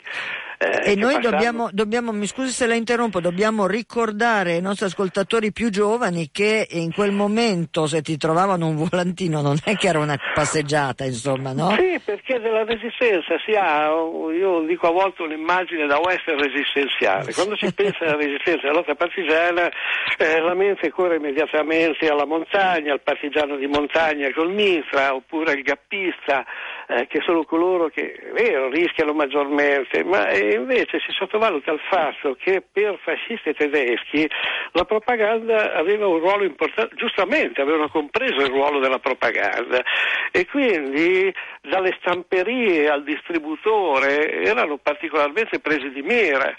[0.58, 1.30] Eh, e noi passando...
[1.30, 6.68] dobbiamo, dobbiamo, mi scusi se la interrompo, dobbiamo ricordare ai nostri ascoltatori più giovani che
[6.72, 11.52] in quel momento se ti trovavano un volantino non è che era una passeggiata, insomma,
[11.54, 11.76] no?
[11.76, 17.34] Sì, perché della resistenza si ha, io dico a volte un'immagine da western resistenziale.
[17.34, 19.70] Quando si pensa alla resistenza, alla lotta partigiana,
[20.18, 25.62] eh, la mente corre immediatamente alla montagna, al partigiano di montagna col mitra, oppure al
[25.62, 26.46] gappista,
[26.88, 31.82] eh, che sono coloro che, è vero, rischiano maggiormente, ma eh, invece si sottovaluta il
[31.90, 34.30] fatto che per fascisti tedeschi
[34.72, 39.82] la propaganda aveva un ruolo importante, giustamente avevano compreso il ruolo della propaganda
[40.32, 46.56] e quindi dalle stamperie al distributore erano particolarmente presi di mira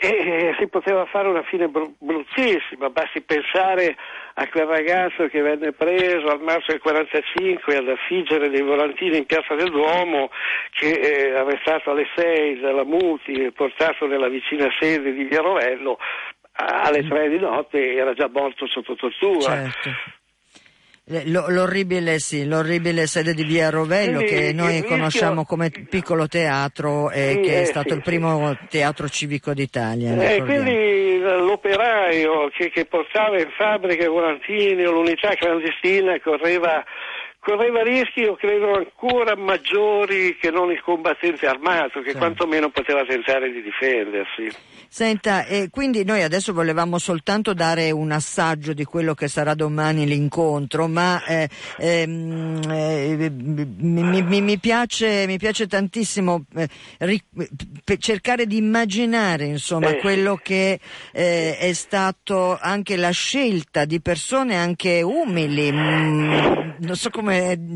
[0.00, 3.96] e si poteva fare una fine bruttissima, basti pensare
[4.34, 9.26] a quel ragazzo che venne preso al marzo del 45 ad affiggere dei volantini in
[9.26, 10.30] piazza del Duomo
[10.70, 15.98] che eh, arrestato alle 6 dalla Muti e portato nella vicina sede di Via Rovello
[16.52, 19.40] alle 3 di notte era già morto sotto tortura.
[19.40, 20.17] Certo.
[21.10, 27.32] L'orribile, sì, l'orribile sede di Via Rovello Quindi, che noi conosciamo come piccolo teatro e
[27.36, 28.66] sì, che è stato sì, il primo sì.
[28.68, 30.12] teatro civico d'Italia.
[30.22, 36.84] Eh, quindi l'operaio che, che, portava in fabbrica i volantini o l'unità clandestina correva
[37.38, 42.16] correva rischi, io credo, ancora maggiori che non il combattente armato, che sì.
[42.16, 44.50] quantomeno poteva tentare di difendersi.
[44.90, 50.06] Senta, e quindi noi adesso volevamo soltanto dare un assaggio di quello che sarà domani
[50.06, 56.68] l'incontro, ma eh, ehm, eh, mi, mi, mi, piace, mi, piace, tantissimo eh,
[57.00, 57.22] ri,
[57.98, 60.80] cercare di immaginare insomma, eh, quello che
[61.12, 66.30] eh, è stato anche la scelta di persone anche umili, mm,
[66.78, 67.27] non so come,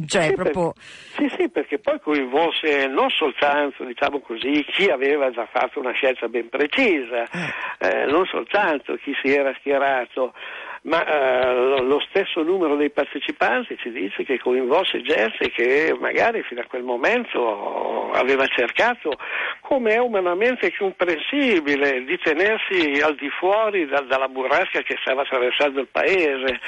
[0.06, 0.72] cioè sì, proprio...
[0.72, 0.82] Per,
[1.16, 6.28] sì, sì, perché poi coinvolse non soltanto, diciamo così, chi aveva già fatto una scelta
[6.28, 7.22] ben precisa,
[7.78, 10.32] eh, eh non soltanto chi si era schierato
[10.82, 16.60] ma eh, lo stesso numero dei partecipanti ci dice che coinvolse gente che magari fino
[16.60, 19.12] a quel momento aveva cercato,
[19.60, 25.80] come è umanamente comprensibile, di tenersi al di fuori da, dalla burrasca che stava attraversando
[25.80, 26.60] il paese.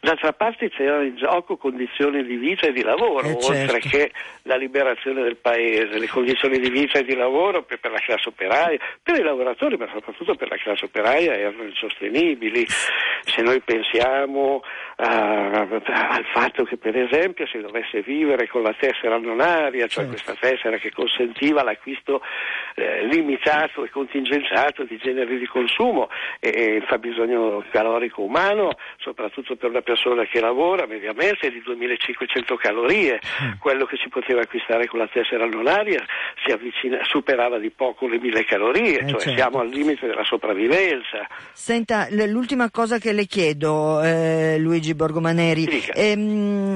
[0.00, 3.46] D'altra parte c'erano in gioco condizioni di vita e di lavoro, eh, certo.
[3.46, 7.90] oltre che la liberazione del paese, le condizioni di vita e di lavoro per, per
[7.90, 12.66] la classe operaia, per i lavoratori, ma soprattutto per la classe operaia erano insostenibili.
[12.68, 19.16] Se noi pensiamo uh, al fatto che per esempio si dovesse vivere con la tessera
[19.16, 20.10] annonaria, cioè certo.
[20.10, 22.20] questa tessera che consentiva l'acquisto
[22.74, 26.08] eh, limitato e contingenziato di generi di consumo
[26.40, 31.62] e, e, il fabbisogno calorico umano, soprattutto per una persona che lavora, mediamente è di
[31.62, 33.20] 2500 calorie,
[33.58, 36.04] quello che si poteva acquistare con la tessera annonaria
[36.44, 39.36] si avvicina, superava di poco le 1000 calorie, eh, cioè certo.
[39.36, 41.26] siamo al limite della sopravvivenza.
[41.52, 45.68] Senta, l'ultima cosa che le chiedo, eh, Luigi Luigi Borgomaneri.
[45.94, 46.74] Ehm,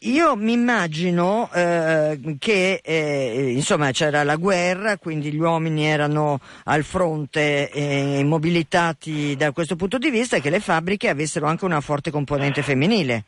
[0.00, 6.84] io mi immagino eh, che eh, insomma c'era la guerra, quindi gli uomini erano al
[6.84, 11.80] fronte eh, mobilitati da questo punto di vista e che le fabbriche avessero anche una
[11.80, 13.24] forte componente femminile.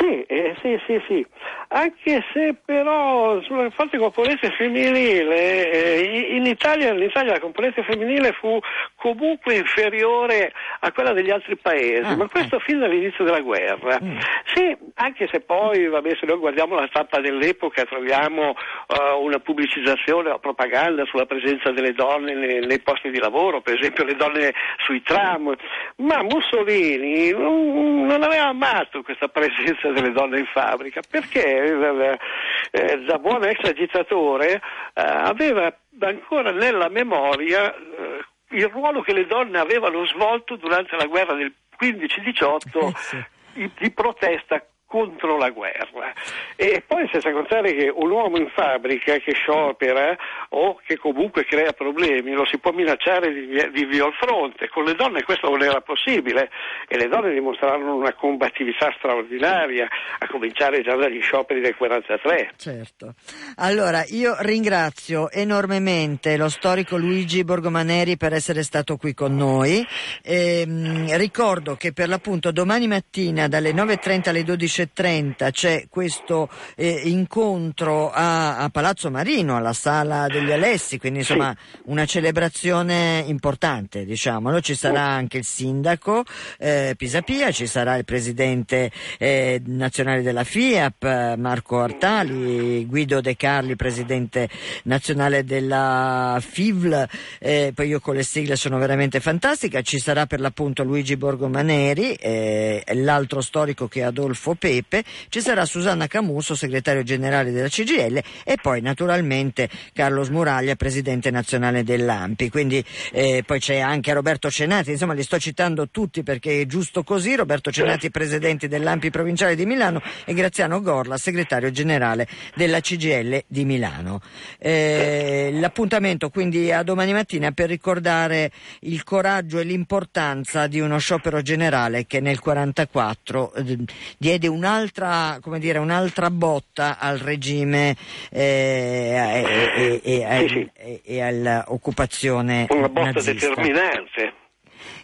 [0.00, 1.26] Sì, eh, sì, sì, sì
[1.72, 8.32] anche se però sulla parte componente femminile eh, in, Italia, in, Italia, la componente femminile
[8.32, 8.58] fu
[8.96, 12.60] comunque inferiore a quella degli altri paesi, ah, ma questo ah.
[12.60, 13.98] fin dall'inizio della guerra.
[14.02, 14.18] Mm.
[14.54, 20.30] Sì, anche se poi, vabbè, se noi guardiamo la stampa dell'epoca troviamo uh, una pubblicizzazione
[20.30, 24.52] o propaganda sulla presenza delle donne nei, nei, posti di lavoro, per esempio le donne
[24.84, 25.56] sui tram,
[25.96, 33.18] ma Mussolini non, non aveva amato questa presenza delle donne in fabbrica perché eh, da
[33.18, 34.60] buon ex agitatore, eh,
[34.94, 41.34] aveva ancora nella memoria eh, il ruolo che le donne avevano svolto durante la guerra
[41.34, 43.70] del 15-18 sì.
[43.78, 46.12] di protesta contro la guerra.
[46.54, 50.14] E poi senza contare che un uomo in fabbrica che sciopera
[50.50, 54.68] o che comunque crea problemi lo si può minacciare di, di via al fronte.
[54.68, 56.50] Con le donne questo non era possibile
[56.88, 59.88] e le donne dimostrarono una combattività straordinaria,
[60.18, 62.52] a cominciare già dagli scioperi del 43.
[62.56, 63.14] Certo.
[63.56, 69.86] Allora, io ringrazio enormemente lo storico Luigi Borgomaneri per essere stato qui con noi.
[70.22, 76.48] E, ehm, ricordo che per l'appunto domani mattina dalle 9.30 alle 12 11.30 c'è questo
[76.76, 81.80] eh, incontro a, a, Palazzo Marino, alla sala degli Alessi, quindi insomma sì.
[81.84, 84.60] una celebrazione importante, diciamolo.
[84.60, 86.24] Ci sarà anche il sindaco
[86.58, 93.76] eh, Pisapia, ci sarà il presidente eh, nazionale della FIAP, Marco Artali, Guido De Carli,
[93.76, 94.48] presidente
[94.84, 97.08] nazionale della FIVL,
[97.38, 102.14] eh, poi io con le sigle sono veramente fantastica, ci sarà per l'appunto Luigi Borgomaneri,
[102.14, 108.22] eh, l'altro storico che è Adolfo Pepe, ci sarà Susanna Camuso, segretario generale della CGL
[108.44, 112.48] e poi naturalmente Carlo Smuraglia, presidente nazionale dell'AMPI.
[112.48, 117.02] Quindi eh, poi c'è anche Roberto Cenati, insomma li sto citando tutti perché è giusto
[117.02, 123.44] così, Roberto Cenati, presidente dell'AMPI provinciale di Milano e Graziano Gorla, segretario generale della CGL
[123.46, 124.20] di Milano.
[124.58, 128.50] Eh, l'appuntamento quindi a domani mattina per ricordare
[128.80, 133.78] il coraggio e l'importanza di uno sciopero generale che nel 1944 eh,
[134.18, 137.96] diede un'altra, dire, un'altra, botta al regime
[138.30, 143.48] eh, e, e, e, e, all'occupazione una botta nazista.
[143.48, 144.34] determinante.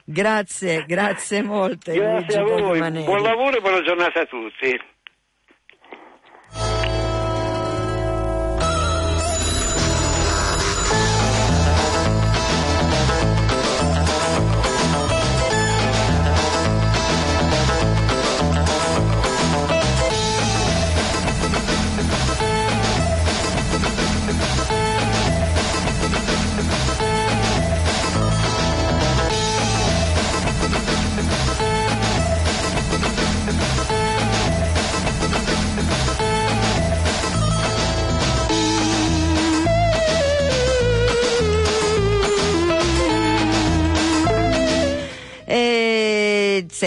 [0.05, 3.05] Grazie grazie molte grazie Luigi a voi.
[3.05, 4.81] buon lavoro e buona giornata a tutti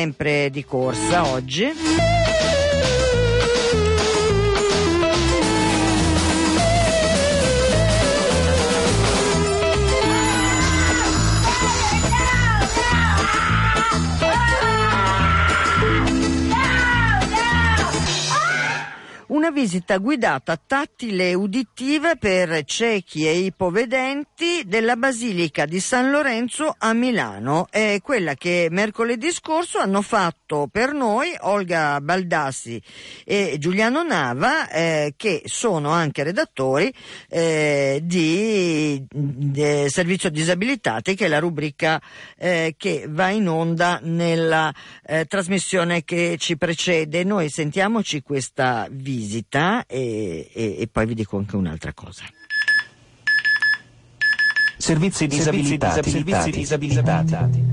[0.02, 1.72] sempre di corsa oggi.
[19.52, 26.94] Visita guidata tattile e uditiva per ciechi e ipovedenti della Basilica di San Lorenzo a
[26.94, 27.68] Milano.
[27.70, 32.82] È quella che mercoledì scorso hanno fatto per noi Olga Baldassi
[33.26, 36.94] e Giuliano Nava, eh, che sono anche redattori
[37.30, 42.02] eh, di, di, Servizio Disabilitati, che è la rubrica
[42.38, 44.74] eh, che va in onda nella
[45.06, 47.24] eh, trasmissione che ci precede.
[47.24, 52.24] Noi sentiamoci questa visita visita e, e, e poi vi dico anche un'altra cosa.
[54.78, 56.10] Servizi disabilitati.
[56.10, 57.64] Servizi disabilitati.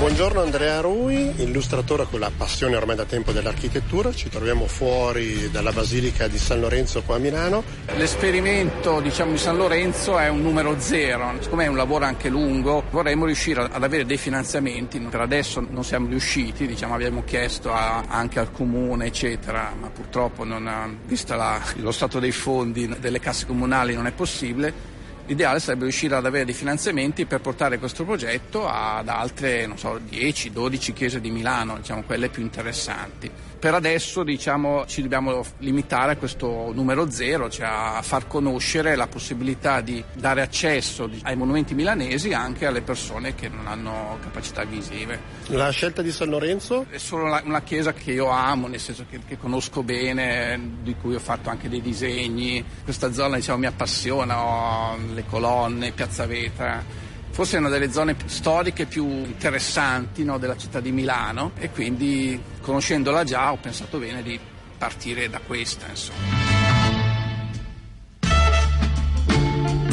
[0.00, 4.14] Buongiorno Andrea Rui, illustratore con la passione ormai da tempo dell'architettura.
[4.14, 7.62] Ci troviamo fuori dalla Basilica di San Lorenzo qua a Milano.
[7.96, 12.84] L'esperimento diciamo, di San Lorenzo è un numero zero, siccome è un lavoro anche lungo
[12.90, 14.98] vorremmo riuscire ad avere dei finanziamenti.
[15.00, 20.44] Per adesso non siamo riusciti, diciamo, abbiamo chiesto a, anche al comune eccetera, ma purtroppo
[20.44, 25.84] non, visto la, lo stato dei fondi delle casse comunali non è possibile L'ideale sarebbe
[25.84, 31.20] riuscire ad avere dei finanziamenti per portare questo progetto ad altre, non so, 10-12 chiese
[31.20, 33.30] di Milano, diciamo quelle più interessanti
[33.60, 39.06] per adesso diciamo, ci dobbiamo limitare a questo numero zero, cioè a far conoscere la
[39.06, 45.20] possibilità di dare accesso ai monumenti milanesi anche alle persone che non hanno capacità visive.
[45.48, 46.86] La scelta di San Lorenzo?
[46.88, 50.96] È solo una, una chiesa che io amo, nel senso che, che, conosco bene, di
[50.98, 52.64] cui ho fatto anche dei disegni.
[52.82, 58.16] Questa zona diciamo, mi appassiona, ho le colonne, Piazza Vetra forse è una delle zone
[58.26, 64.22] storiche più interessanti no, della città di Milano e quindi conoscendola già ho pensato bene
[64.22, 64.38] di
[64.76, 65.86] partire da questa.
[65.88, 66.60] Insomma.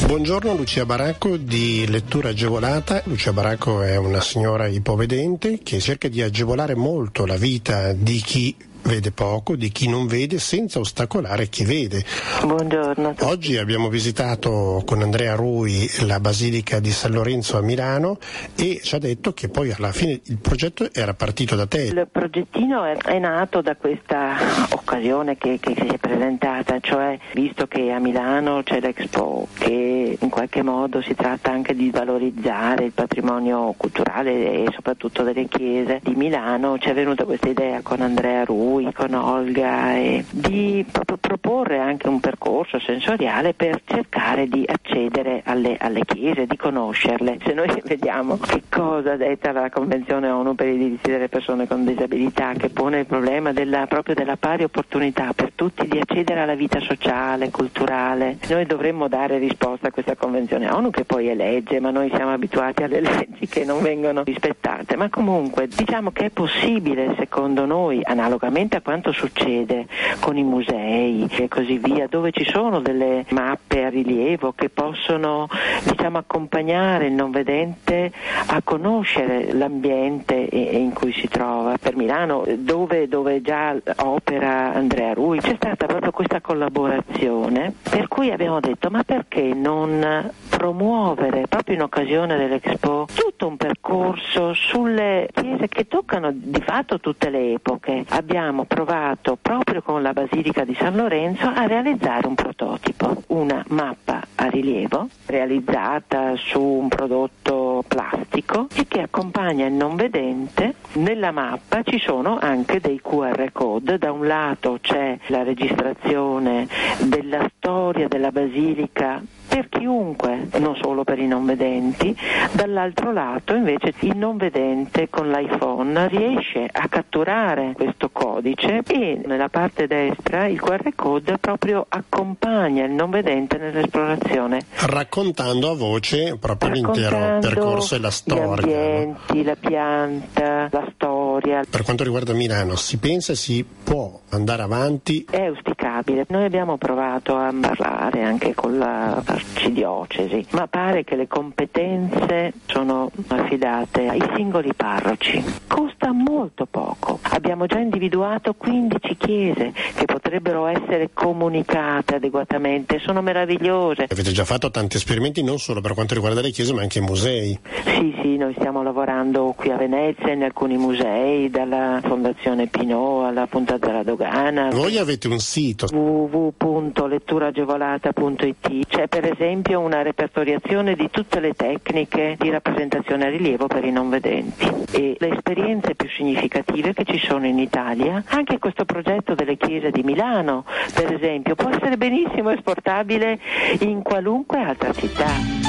[0.07, 3.01] Buongiorno Lucia Baracco di Lettura Agevolata.
[3.07, 8.55] Lucia Baracco è una signora ipovedente che cerca di agevolare molto la vita di chi
[8.83, 12.03] vede poco, di chi non vede, senza ostacolare chi vede.
[12.43, 13.15] Buongiorno.
[13.21, 18.17] Oggi abbiamo visitato con Andrea Rui la Basilica di San Lorenzo a Milano
[18.55, 21.83] e ci ha detto che poi alla fine il progetto era partito da te.
[21.83, 24.35] Il progettino è, è nato da questa
[24.69, 30.29] occasione che, che, si è presentata, cioè visto che a Milano c'è l'Expo, che in
[30.29, 36.15] qualche modo si tratta anche di valorizzare il patrimonio culturale e soprattutto delle chiese di
[36.15, 40.85] Milano, ci è venuta questa idea con Andrea Rui Arui, con Olga, e di
[41.19, 47.39] proporre anche un percorso sensoriale per cercare di accedere alle, alle chiese, di conoscerle.
[47.43, 51.85] Se noi vediamo che cosa detta la Convenzione ONU per i diritti delle persone con
[51.85, 56.55] disabilità, che pone il problema della, proprio della pari opportunità per tutti di accedere alla
[56.55, 61.79] vita sociale, culturale, noi dovremmo dare risposta a questa Convenzione ONU che poi è legge,
[61.79, 64.95] ma noi siamo abituati alle leggi che non vengono rispettate.
[64.95, 69.85] Ma comunque diciamo che è possibile, secondo noi, analogamente a quanto succede
[70.19, 75.47] con i musei e così via, dove ci sono delle mappe a rilievo che possono
[75.83, 78.11] diciamo, accompagnare il non vedente
[78.47, 81.77] a conoscere l'ambiente in cui si trova.
[81.79, 88.31] Per Milano, dove, dove già opera Andrea Rui, c'è stata proprio questa collaborazione per cui
[88.31, 95.67] abbiamo detto ma perché non promuovere proprio in occasione dell'Expo tutto un percorso sulle chiese
[95.67, 98.03] che toccano di fatto tutte le epoche.
[98.09, 104.21] Abbiamo provato proprio con la Basilica di San Lorenzo a realizzare un prototipo, una mappa
[104.35, 110.75] a rilievo realizzata su un prodotto plastico e che accompagna il non vedente.
[110.93, 116.67] Nella mappa ci sono anche dei QR code, da un lato c'è la registrazione
[116.99, 122.15] della storia della basilica per chiunque, non solo per i non vedenti,
[122.51, 129.49] dall'altro lato invece il non vedente con l'iPhone riesce a catturare questo codice e nella
[129.49, 134.65] parte destra il QR code proprio accompagna il non vedente nell'esplorazione.
[134.79, 138.65] Raccontando a voce proprio l'intero percorso e la storia.
[138.65, 139.43] Gli ambienti, no?
[139.43, 141.63] la pianta, la storia.
[141.69, 145.25] Per quanto riguarda Milano, si pensa si può andare avanti?
[145.29, 146.25] È auspicabile.
[146.29, 153.09] Noi abbiamo provato a parlare anche con la arcidiocesi, ma pare che le competenze sono
[153.27, 155.43] affidate ai singoli parroci.
[155.67, 157.19] Costa molto poco.
[157.21, 164.07] Abbiamo già individuato 15 chiese che potrebbero essere comunicate adeguatamente, sono meravigliose.
[164.09, 167.01] Avete già fatto tanti esperimenti non solo per quanto riguarda le chiese ma anche i
[167.01, 167.59] musei.
[167.85, 173.47] Sì, sì, noi stiamo lavorando qui a Venezia in alcuni musei, dalla Fondazione Pinot alla
[173.47, 174.69] Punta della Dogana.
[174.69, 182.49] Voi avete un sito www.letturagevolata.it, c'è per esempio una repertoriazione di tutte le tecniche di
[182.49, 187.45] rappresentazione a rilievo per i non vedenti e le esperienze più significative che ci sono
[187.45, 188.23] in Italia.
[188.27, 193.39] Anche questo progetto delle chiese di Milano, per esempio, può essere benissimo esportabile
[193.79, 195.65] in qualunque altra città.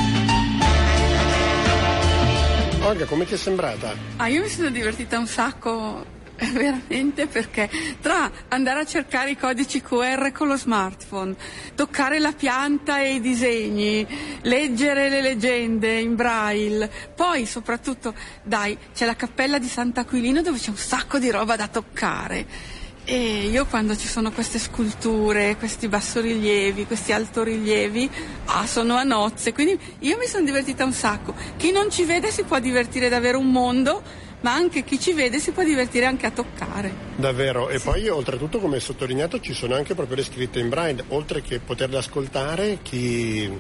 [2.85, 3.93] Olga, come ti è sembrata?
[4.17, 6.17] Ah, io mi sono divertita un sacco
[6.53, 7.69] veramente perché
[8.01, 11.35] tra andare a cercare i codici QR con lo smartphone,
[11.75, 14.07] toccare la pianta e i disegni,
[14.43, 20.71] leggere le leggende in braille, poi soprattutto, dai, c'è la cappella di Sant'Aquilino dove c'è
[20.71, 22.77] un sacco di roba da toccare.
[23.11, 28.11] E io quando ci sono queste sculture, questi bassorilievi, questi altorilievi,
[28.45, 31.35] ah, sono a nozze, quindi io mi sono divertita un sacco.
[31.57, 34.03] Chi non ci vede si può divertire davvero un mondo
[34.41, 36.93] ma anche chi ci vede si può divertire anche a toccare.
[37.17, 37.85] Davvero, e sì.
[37.85, 41.99] poi oltretutto come sottolineato ci sono anche proprio le scritte in braille, oltre che poterle
[41.99, 43.51] ascoltare chi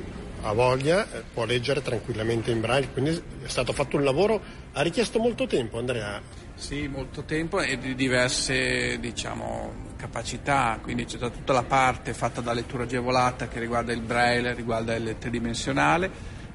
[0.42, 4.40] ha voglia eh, può leggere tranquillamente in braille, quindi è stato fatto un lavoro,
[4.72, 6.20] ha richiesto molto tempo Andrea.
[6.54, 12.52] Sì, molto tempo e di diverse diciamo, capacità, quindi c'è tutta la parte fatta da
[12.52, 16.10] lettura agevolata che riguarda il braille, riguarda il tridimensionale,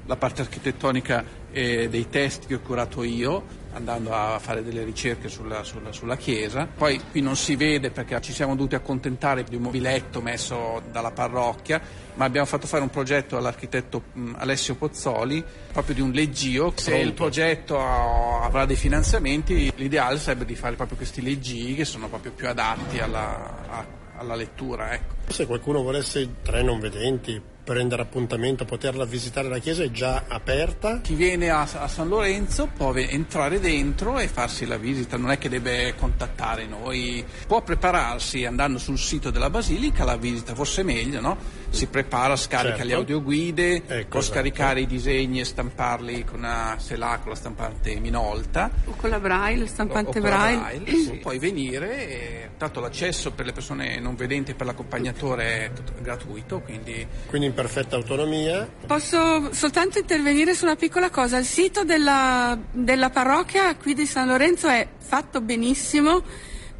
[0.06, 5.28] la parte architettonica e dei testi che ho curato io, andando a fare delle ricerche
[5.28, 6.66] sulla, sulla, sulla, chiesa.
[6.66, 11.10] Poi qui non si vede perché ci siamo dovuti accontentare di un mobiletto messo dalla
[11.10, 11.80] parrocchia,
[12.14, 14.04] ma abbiamo fatto fare un progetto all'architetto
[14.36, 16.72] Alessio Pozzoli proprio di un leggio.
[16.76, 17.06] Se Pronto.
[17.06, 22.32] il progetto avrà dei finanziamenti, l'ideale sarebbe di fare proprio questi leggii che sono proprio
[22.32, 24.92] più adatti alla, alla lettura.
[24.92, 25.14] Ecco.
[25.28, 31.00] Se qualcuno volesse tre non vedenti prendere appuntamento, poterla visitare la chiesa è già aperta.
[31.00, 35.38] Chi viene a, a, San Lorenzo può entrare dentro e farsi la visita, non è
[35.38, 41.20] che deve contattare noi, può prepararsi andando sul sito della basilica, la visita forse meglio,
[41.20, 41.62] no?
[41.70, 42.86] Si prepara, scarica certo.
[42.86, 44.34] le audioguide, ecco, può esatto.
[44.34, 48.70] scaricare i disegni e stamparli con una selà, con la stampante Minolta.
[48.84, 50.78] O con la braille, stampante o, o braille.
[50.78, 51.12] braille sì.
[51.24, 56.60] Puoi venire, e, tanto l'accesso per le persone non vedenti e per l'accompagnatore è gratuito,
[56.60, 57.06] quindi...
[57.26, 58.68] quindi perfetta autonomia.
[58.86, 61.38] Posso soltanto intervenire su una piccola cosa.
[61.38, 66.22] Il sito della, della parrocchia qui di San Lorenzo è fatto benissimo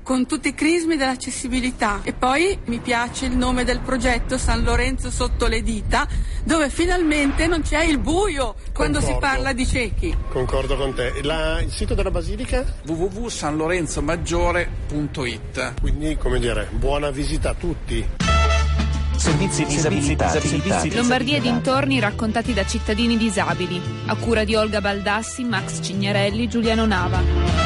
[0.05, 2.01] con tutti i crismi dell'accessibilità.
[2.05, 6.07] E poi mi piace il nome del progetto San Lorenzo sotto le dita,
[6.45, 9.27] dove finalmente non c'è il buio quando si Concordo.
[9.27, 10.17] parla di ciechi.
[10.29, 11.23] Concordo con te.
[11.23, 12.63] La- il sito della Basilica?
[12.87, 18.07] www.sanlorenzomaggiore.it Quindi, come dire, buona visita a tutti.
[19.17, 20.95] Servizi disabilitati.
[20.95, 23.81] Lombardia e dintorni raccontati da cittadini disabili.
[24.07, 27.64] A cura di Olga Baldassi, Max Cignarelli, Giuliano Nava.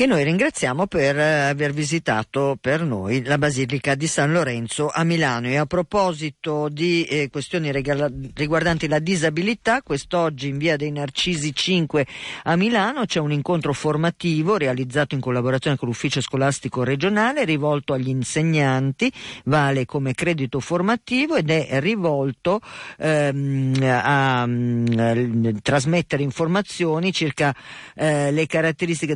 [0.00, 5.04] Che noi ringraziamo per eh, aver visitato per noi la Basilica di San Lorenzo a
[5.04, 5.48] Milano.
[5.48, 12.06] E a proposito di eh, questioni riguardanti la disabilità, quest'oggi in via dei Narcisi 5
[12.44, 18.08] a Milano c'è un incontro formativo realizzato in collaborazione con l'ufficio scolastico regionale rivolto agli
[18.08, 19.12] insegnanti,
[19.44, 22.60] vale come credito formativo ed è rivolto
[22.96, 27.54] ehm, a mm, trasmettere informazioni circa
[27.94, 29.14] eh, le caratteristiche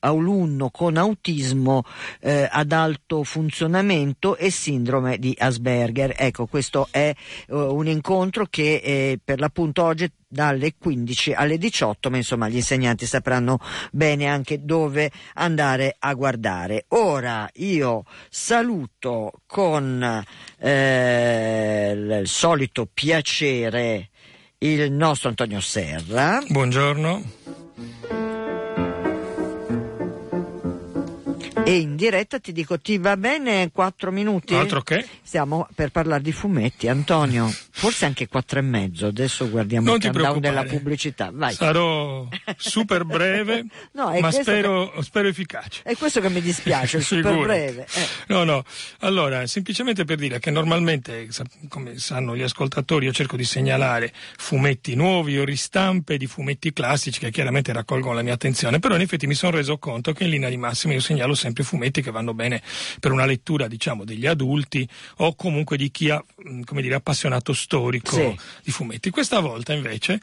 [0.00, 1.84] dell'alunno con autismo
[2.20, 6.14] eh, ad alto funzionamento e sindrome di Asperger.
[6.16, 7.14] Ecco, questo è
[7.48, 12.56] eh, un incontro che eh, per l'appunto oggi dalle 15 alle 18, ma insomma gli
[12.56, 13.58] insegnanti sapranno
[13.90, 16.86] bene anche dove andare a guardare.
[16.88, 20.24] Ora io saluto con
[20.58, 24.08] eh, il solito piacere
[24.58, 26.40] il nostro Antonio Serra.
[26.48, 28.21] Buongiorno.
[31.64, 34.54] E in diretta ti dico, ti va bene quattro minuti?
[34.54, 35.06] Altro che?
[35.22, 37.48] Stiamo per parlare di fumetti, Antonio.
[37.74, 39.06] Forse anche quattro e mezzo.
[39.06, 41.30] Adesso guardiamo Non il countdown della pubblicità.
[41.32, 41.54] Vai.
[41.54, 45.82] Sarò super breve, No, ma spero, spero efficace.
[45.82, 47.86] È questo che mi dispiace, super breve.
[47.92, 48.06] Eh.
[48.28, 48.64] No, no,
[49.00, 51.28] allora, semplicemente per dire che normalmente,
[51.68, 57.18] come sanno gli ascoltatori, io cerco di segnalare fumetti nuovi o ristampe di fumetti classici
[57.18, 60.30] che chiaramente raccolgono la mia attenzione, però in effetti mi sono reso conto che in
[60.30, 62.62] linea di massima io segnalo sempre fumetti che vanno bene
[63.00, 66.22] per una lettura, diciamo, degli adulti o comunque di chi ha,
[66.64, 68.36] come dire, appassionato storico Sì.
[68.64, 69.10] di fumetti.
[69.10, 70.20] Questa volta invece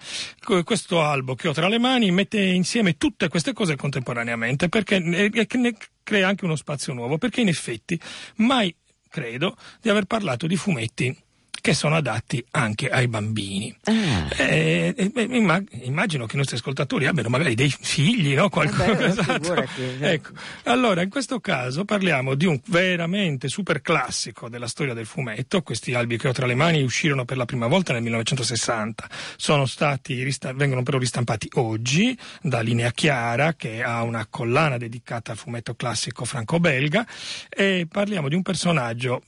[0.63, 5.29] questo albo che ho tra le mani mette insieme tutte queste cose contemporaneamente perché ne,
[5.29, 7.99] ne crea anche uno spazio nuovo, perché in effetti
[8.37, 8.75] mai
[9.07, 11.15] credo di aver parlato di fumetti
[11.61, 13.75] che sono adatti anche ai bambini.
[13.83, 14.27] Ah.
[14.37, 18.49] Eh, eh, imma- immagino che i nostri ascoltatori abbiano magari dei figli, no?
[18.49, 19.53] Qualcosa, Eh beh, esatto.
[19.55, 19.67] eh.
[19.99, 20.29] Ecco.
[20.63, 25.61] Allora, in questo caso parliamo di un veramente super classico della storia del fumetto.
[25.61, 29.09] Questi albi che ho tra le mani uscirono per la prima volta nel 1960.
[29.37, 30.23] Sono stati,
[30.55, 36.25] vengono però ristampati oggi da Linea Chiara, che ha una collana dedicata al fumetto classico
[36.25, 37.05] franco-belga.
[37.49, 39.21] E parliamo di un personaggio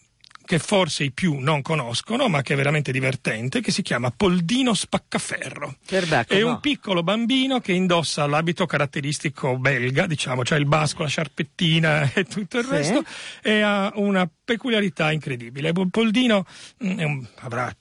[0.52, 4.74] che forse i più non conoscono, ma che è veramente divertente, che si chiama Poldino
[4.74, 5.78] Spaccaferro.
[5.88, 6.48] Perbacco, È no.
[6.50, 12.26] un piccolo bambino che indossa l'abito caratteristico belga, diciamo, cioè il basco, la sciarpettina e
[12.26, 12.70] tutto il Sì.
[12.72, 13.04] resto,
[13.42, 15.72] e ha una peculiarità incredibile.
[15.90, 16.46] Poldino
[16.84, 17.74] mm, un- avrà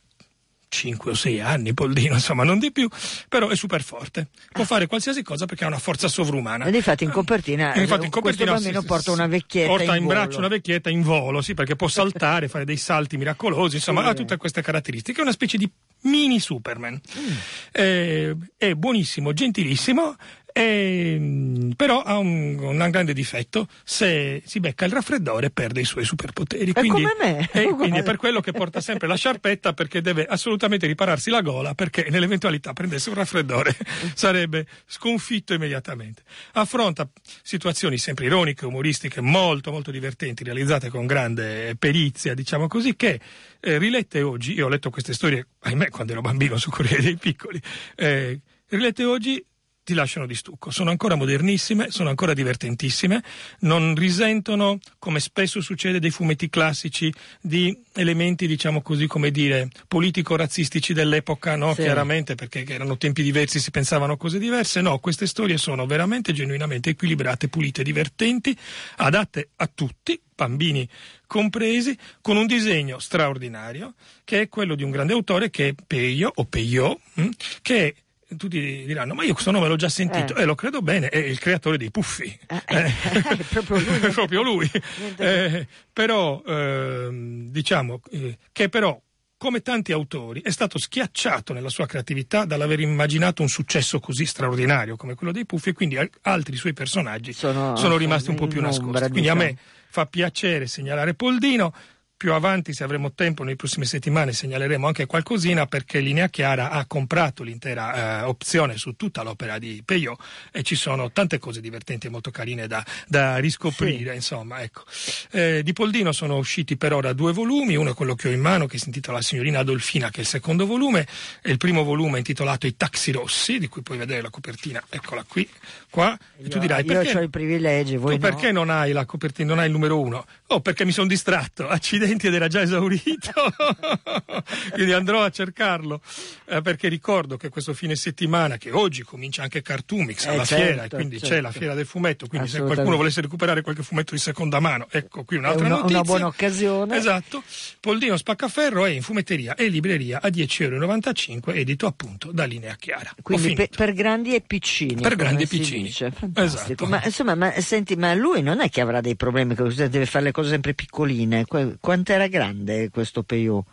[0.70, 2.88] 5 o 6 anni, Poldino, insomma, non di più,
[3.28, 4.28] però è super forte.
[4.52, 6.64] Può fare qualsiasi cosa perché ha una forza sovrumana.
[6.64, 9.68] Ed infatti in copertina, E infatti eh, in copertina questo bambino sì, porta una vecchietta
[9.68, 13.16] porta in, in braccio una vecchietta in volo, sì, perché può saltare, fare dei salti
[13.16, 14.08] miracolosi, insomma, Sì.
[14.08, 15.18] ha tutte queste caratteristiche.
[15.18, 15.68] È una specie di
[16.02, 16.94] mini Superman.
[17.18, 17.30] Mm.
[17.72, 20.16] Eh, è buonissimo, gentilissimo.
[20.52, 25.84] E, mm, però ha un, un grande difetto se si becca il raffreddore perde i
[25.84, 27.76] suoi superpoteri È quindi, come me, eh, uguale.
[27.76, 31.74] quindi è per quello che porta sempre la sciarpetta perché deve assolutamente ripararsi la gola
[31.74, 33.76] perché nell'eventualità prendesse un raffreddore
[34.14, 36.22] sarebbe sconfitto immediatamente
[36.52, 37.08] affronta
[37.42, 43.20] situazioni sempre ironiche umoristiche molto molto divertenti realizzate con grande perizia diciamo così che
[43.60, 47.16] eh, rilette oggi io ho letto queste storie ahimè quando ero bambino su Corriere dei
[47.16, 47.60] Piccoli
[47.96, 49.44] eh, rilette oggi
[49.82, 50.70] ti lasciano di stucco.
[50.70, 53.22] Sono ancora modernissime, sono ancora divertentissime,
[53.60, 60.92] non risentono, come spesso succede dei fumetti classici, di elementi, diciamo così, come dire, politico-razzistici
[60.92, 61.74] dell'epoca, no?
[61.74, 61.82] Sì.
[61.82, 64.80] Chiaramente, perché erano tempi diversi, si pensavano cose diverse.
[64.80, 68.56] No, queste storie sono veramente genuinamente equilibrate, pulite, divertenti,
[68.96, 70.88] adatte a tutti, bambini
[71.26, 76.32] compresi, con un disegno straordinario, che è quello di un grande autore che è Peio,
[76.34, 77.28] o Peio, hm,
[77.62, 77.94] che è
[78.36, 80.42] tutti diranno, ma io questo nome l'ho già sentito, Eh.
[80.42, 82.38] e lo credo bene, è il creatore dei Puffi.
[82.46, 83.98] Eh, eh, è proprio lui.
[84.12, 84.70] Proprio lui.
[85.16, 89.00] Eh, però, ehm, diciamo, eh, che però,
[89.36, 94.96] come tanti autori, è stato schiacciato nella sua creatività dall'aver immaginato un successo così straordinario
[94.96, 98.46] come quello dei Puffi, e quindi al- altri suoi personaggi Sono- sono, rimasti un po'
[98.46, 99.08] più nascosti.
[99.10, 99.66] Quindi a me diciamo.
[99.88, 101.72] fa piacere segnalare Poldino.
[102.20, 106.84] Più avanti, se avremo tempo, nelle prossime settimane segnaleremo anche qualcosina perché Linea Chiara ha
[106.84, 110.18] comprato l'intera eh, opzione su tutta l'opera di Peyo
[110.52, 114.10] e ci sono tante cose divertenti e molto carine da, da riscoprire.
[114.10, 114.16] Sì.
[114.16, 114.82] Insomma, ecco.
[115.30, 118.40] eh, di Poldino sono usciti per ora due volumi, uno è quello che ho in
[118.40, 121.06] mano che si intitola La signorina Adolfina, che è il secondo volume,
[121.40, 124.84] e il primo volume è intitolato I taxi rossi, di cui puoi vedere la copertina,
[124.90, 125.48] eccola qui,
[125.88, 126.18] qua.
[126.36, 128.30] Io, e tu dirai io perché, ho i privilegi, voi tu no?
[128.30, 130.26] perché non hai la copertina, non hai il numero uno?
[130.48, 133.32] Oh, perché mi sono distratto, accidenti ed era già esaurito,
[134.72, 136.00] quindi andrò a cercarlo,
[136.46, 140.64] eh, perché ricordo che questo fine settimana, che oggi comincia anche Cartoomix alla Eh, certo,
[140.64, 141.34] fiera, e quindi certo.
[141.34, 144.86] c'è la fiera del fumetto, quindi se qualcuno volesse recuperare qualche fumetto di seconda mano,
[144.90, 145.96] ecco qui un'altra una, notizia.
[145.98, 146.96] una buona occasione.
[146.96, 147.42] Esatto,
[147.80, 153.14] Poldino Spaccaferro è in fumetteria e libreria a 10,95 euro, edito appunto da Linea Chiara.
[153.22, 155.00] Quindi per, per grandi e piccini.
[155.00, 155.92] Per grandi e piccini.
[156.34, 156.86] Esatto.
[156.86, 160.32] Ma insomma, ma, senti, ma lui non è che avrà dei problemi, deve fare le
[160.32, 161.44] cose sempre piccoline.
[161.46, 163.66] Que- Quanto era grande questo Peyo?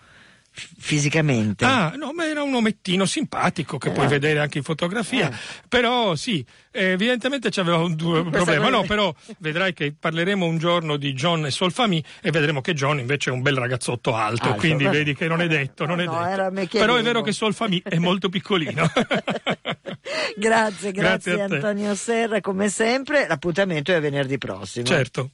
[0.51, 1.63] Fisicamente?
[1.63, 4.09] Ah, no, ma era un omettino simpatico che puoi Ah.
[4.09, 5.30] vedere anche in fotografia.
[5.32, 5.36] Eh.
[5.69, 8.67] Però sì, eh, evidentemente c'aveva un due problema.
[8.69, 12.97] No, però vedrai che parleremo un giorno di John e Solfami e vedremo che John
[12.99, 16.01] invece è un bel ragazzotto alto, Alto, quindi va- vedi che non è detto, non
[16.01, 16.78] è No, detto.
[16.80, 18.89] Però è vero che Solfami è molto piccolino.
[20.36, 21.55] Grazie, grazie, Grazie.
[21.55, 23.25] Antonio Serra, come sempre.
[23.28, 24.86] L'appuntamento è venerdì prossimo.
[24.86, 25.32] certo.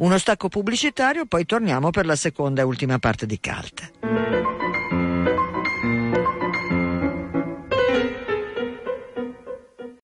[0.00, 4.69] uno stacco pubblicitario, poi torniamo per la seconda e ultima parte di Cult.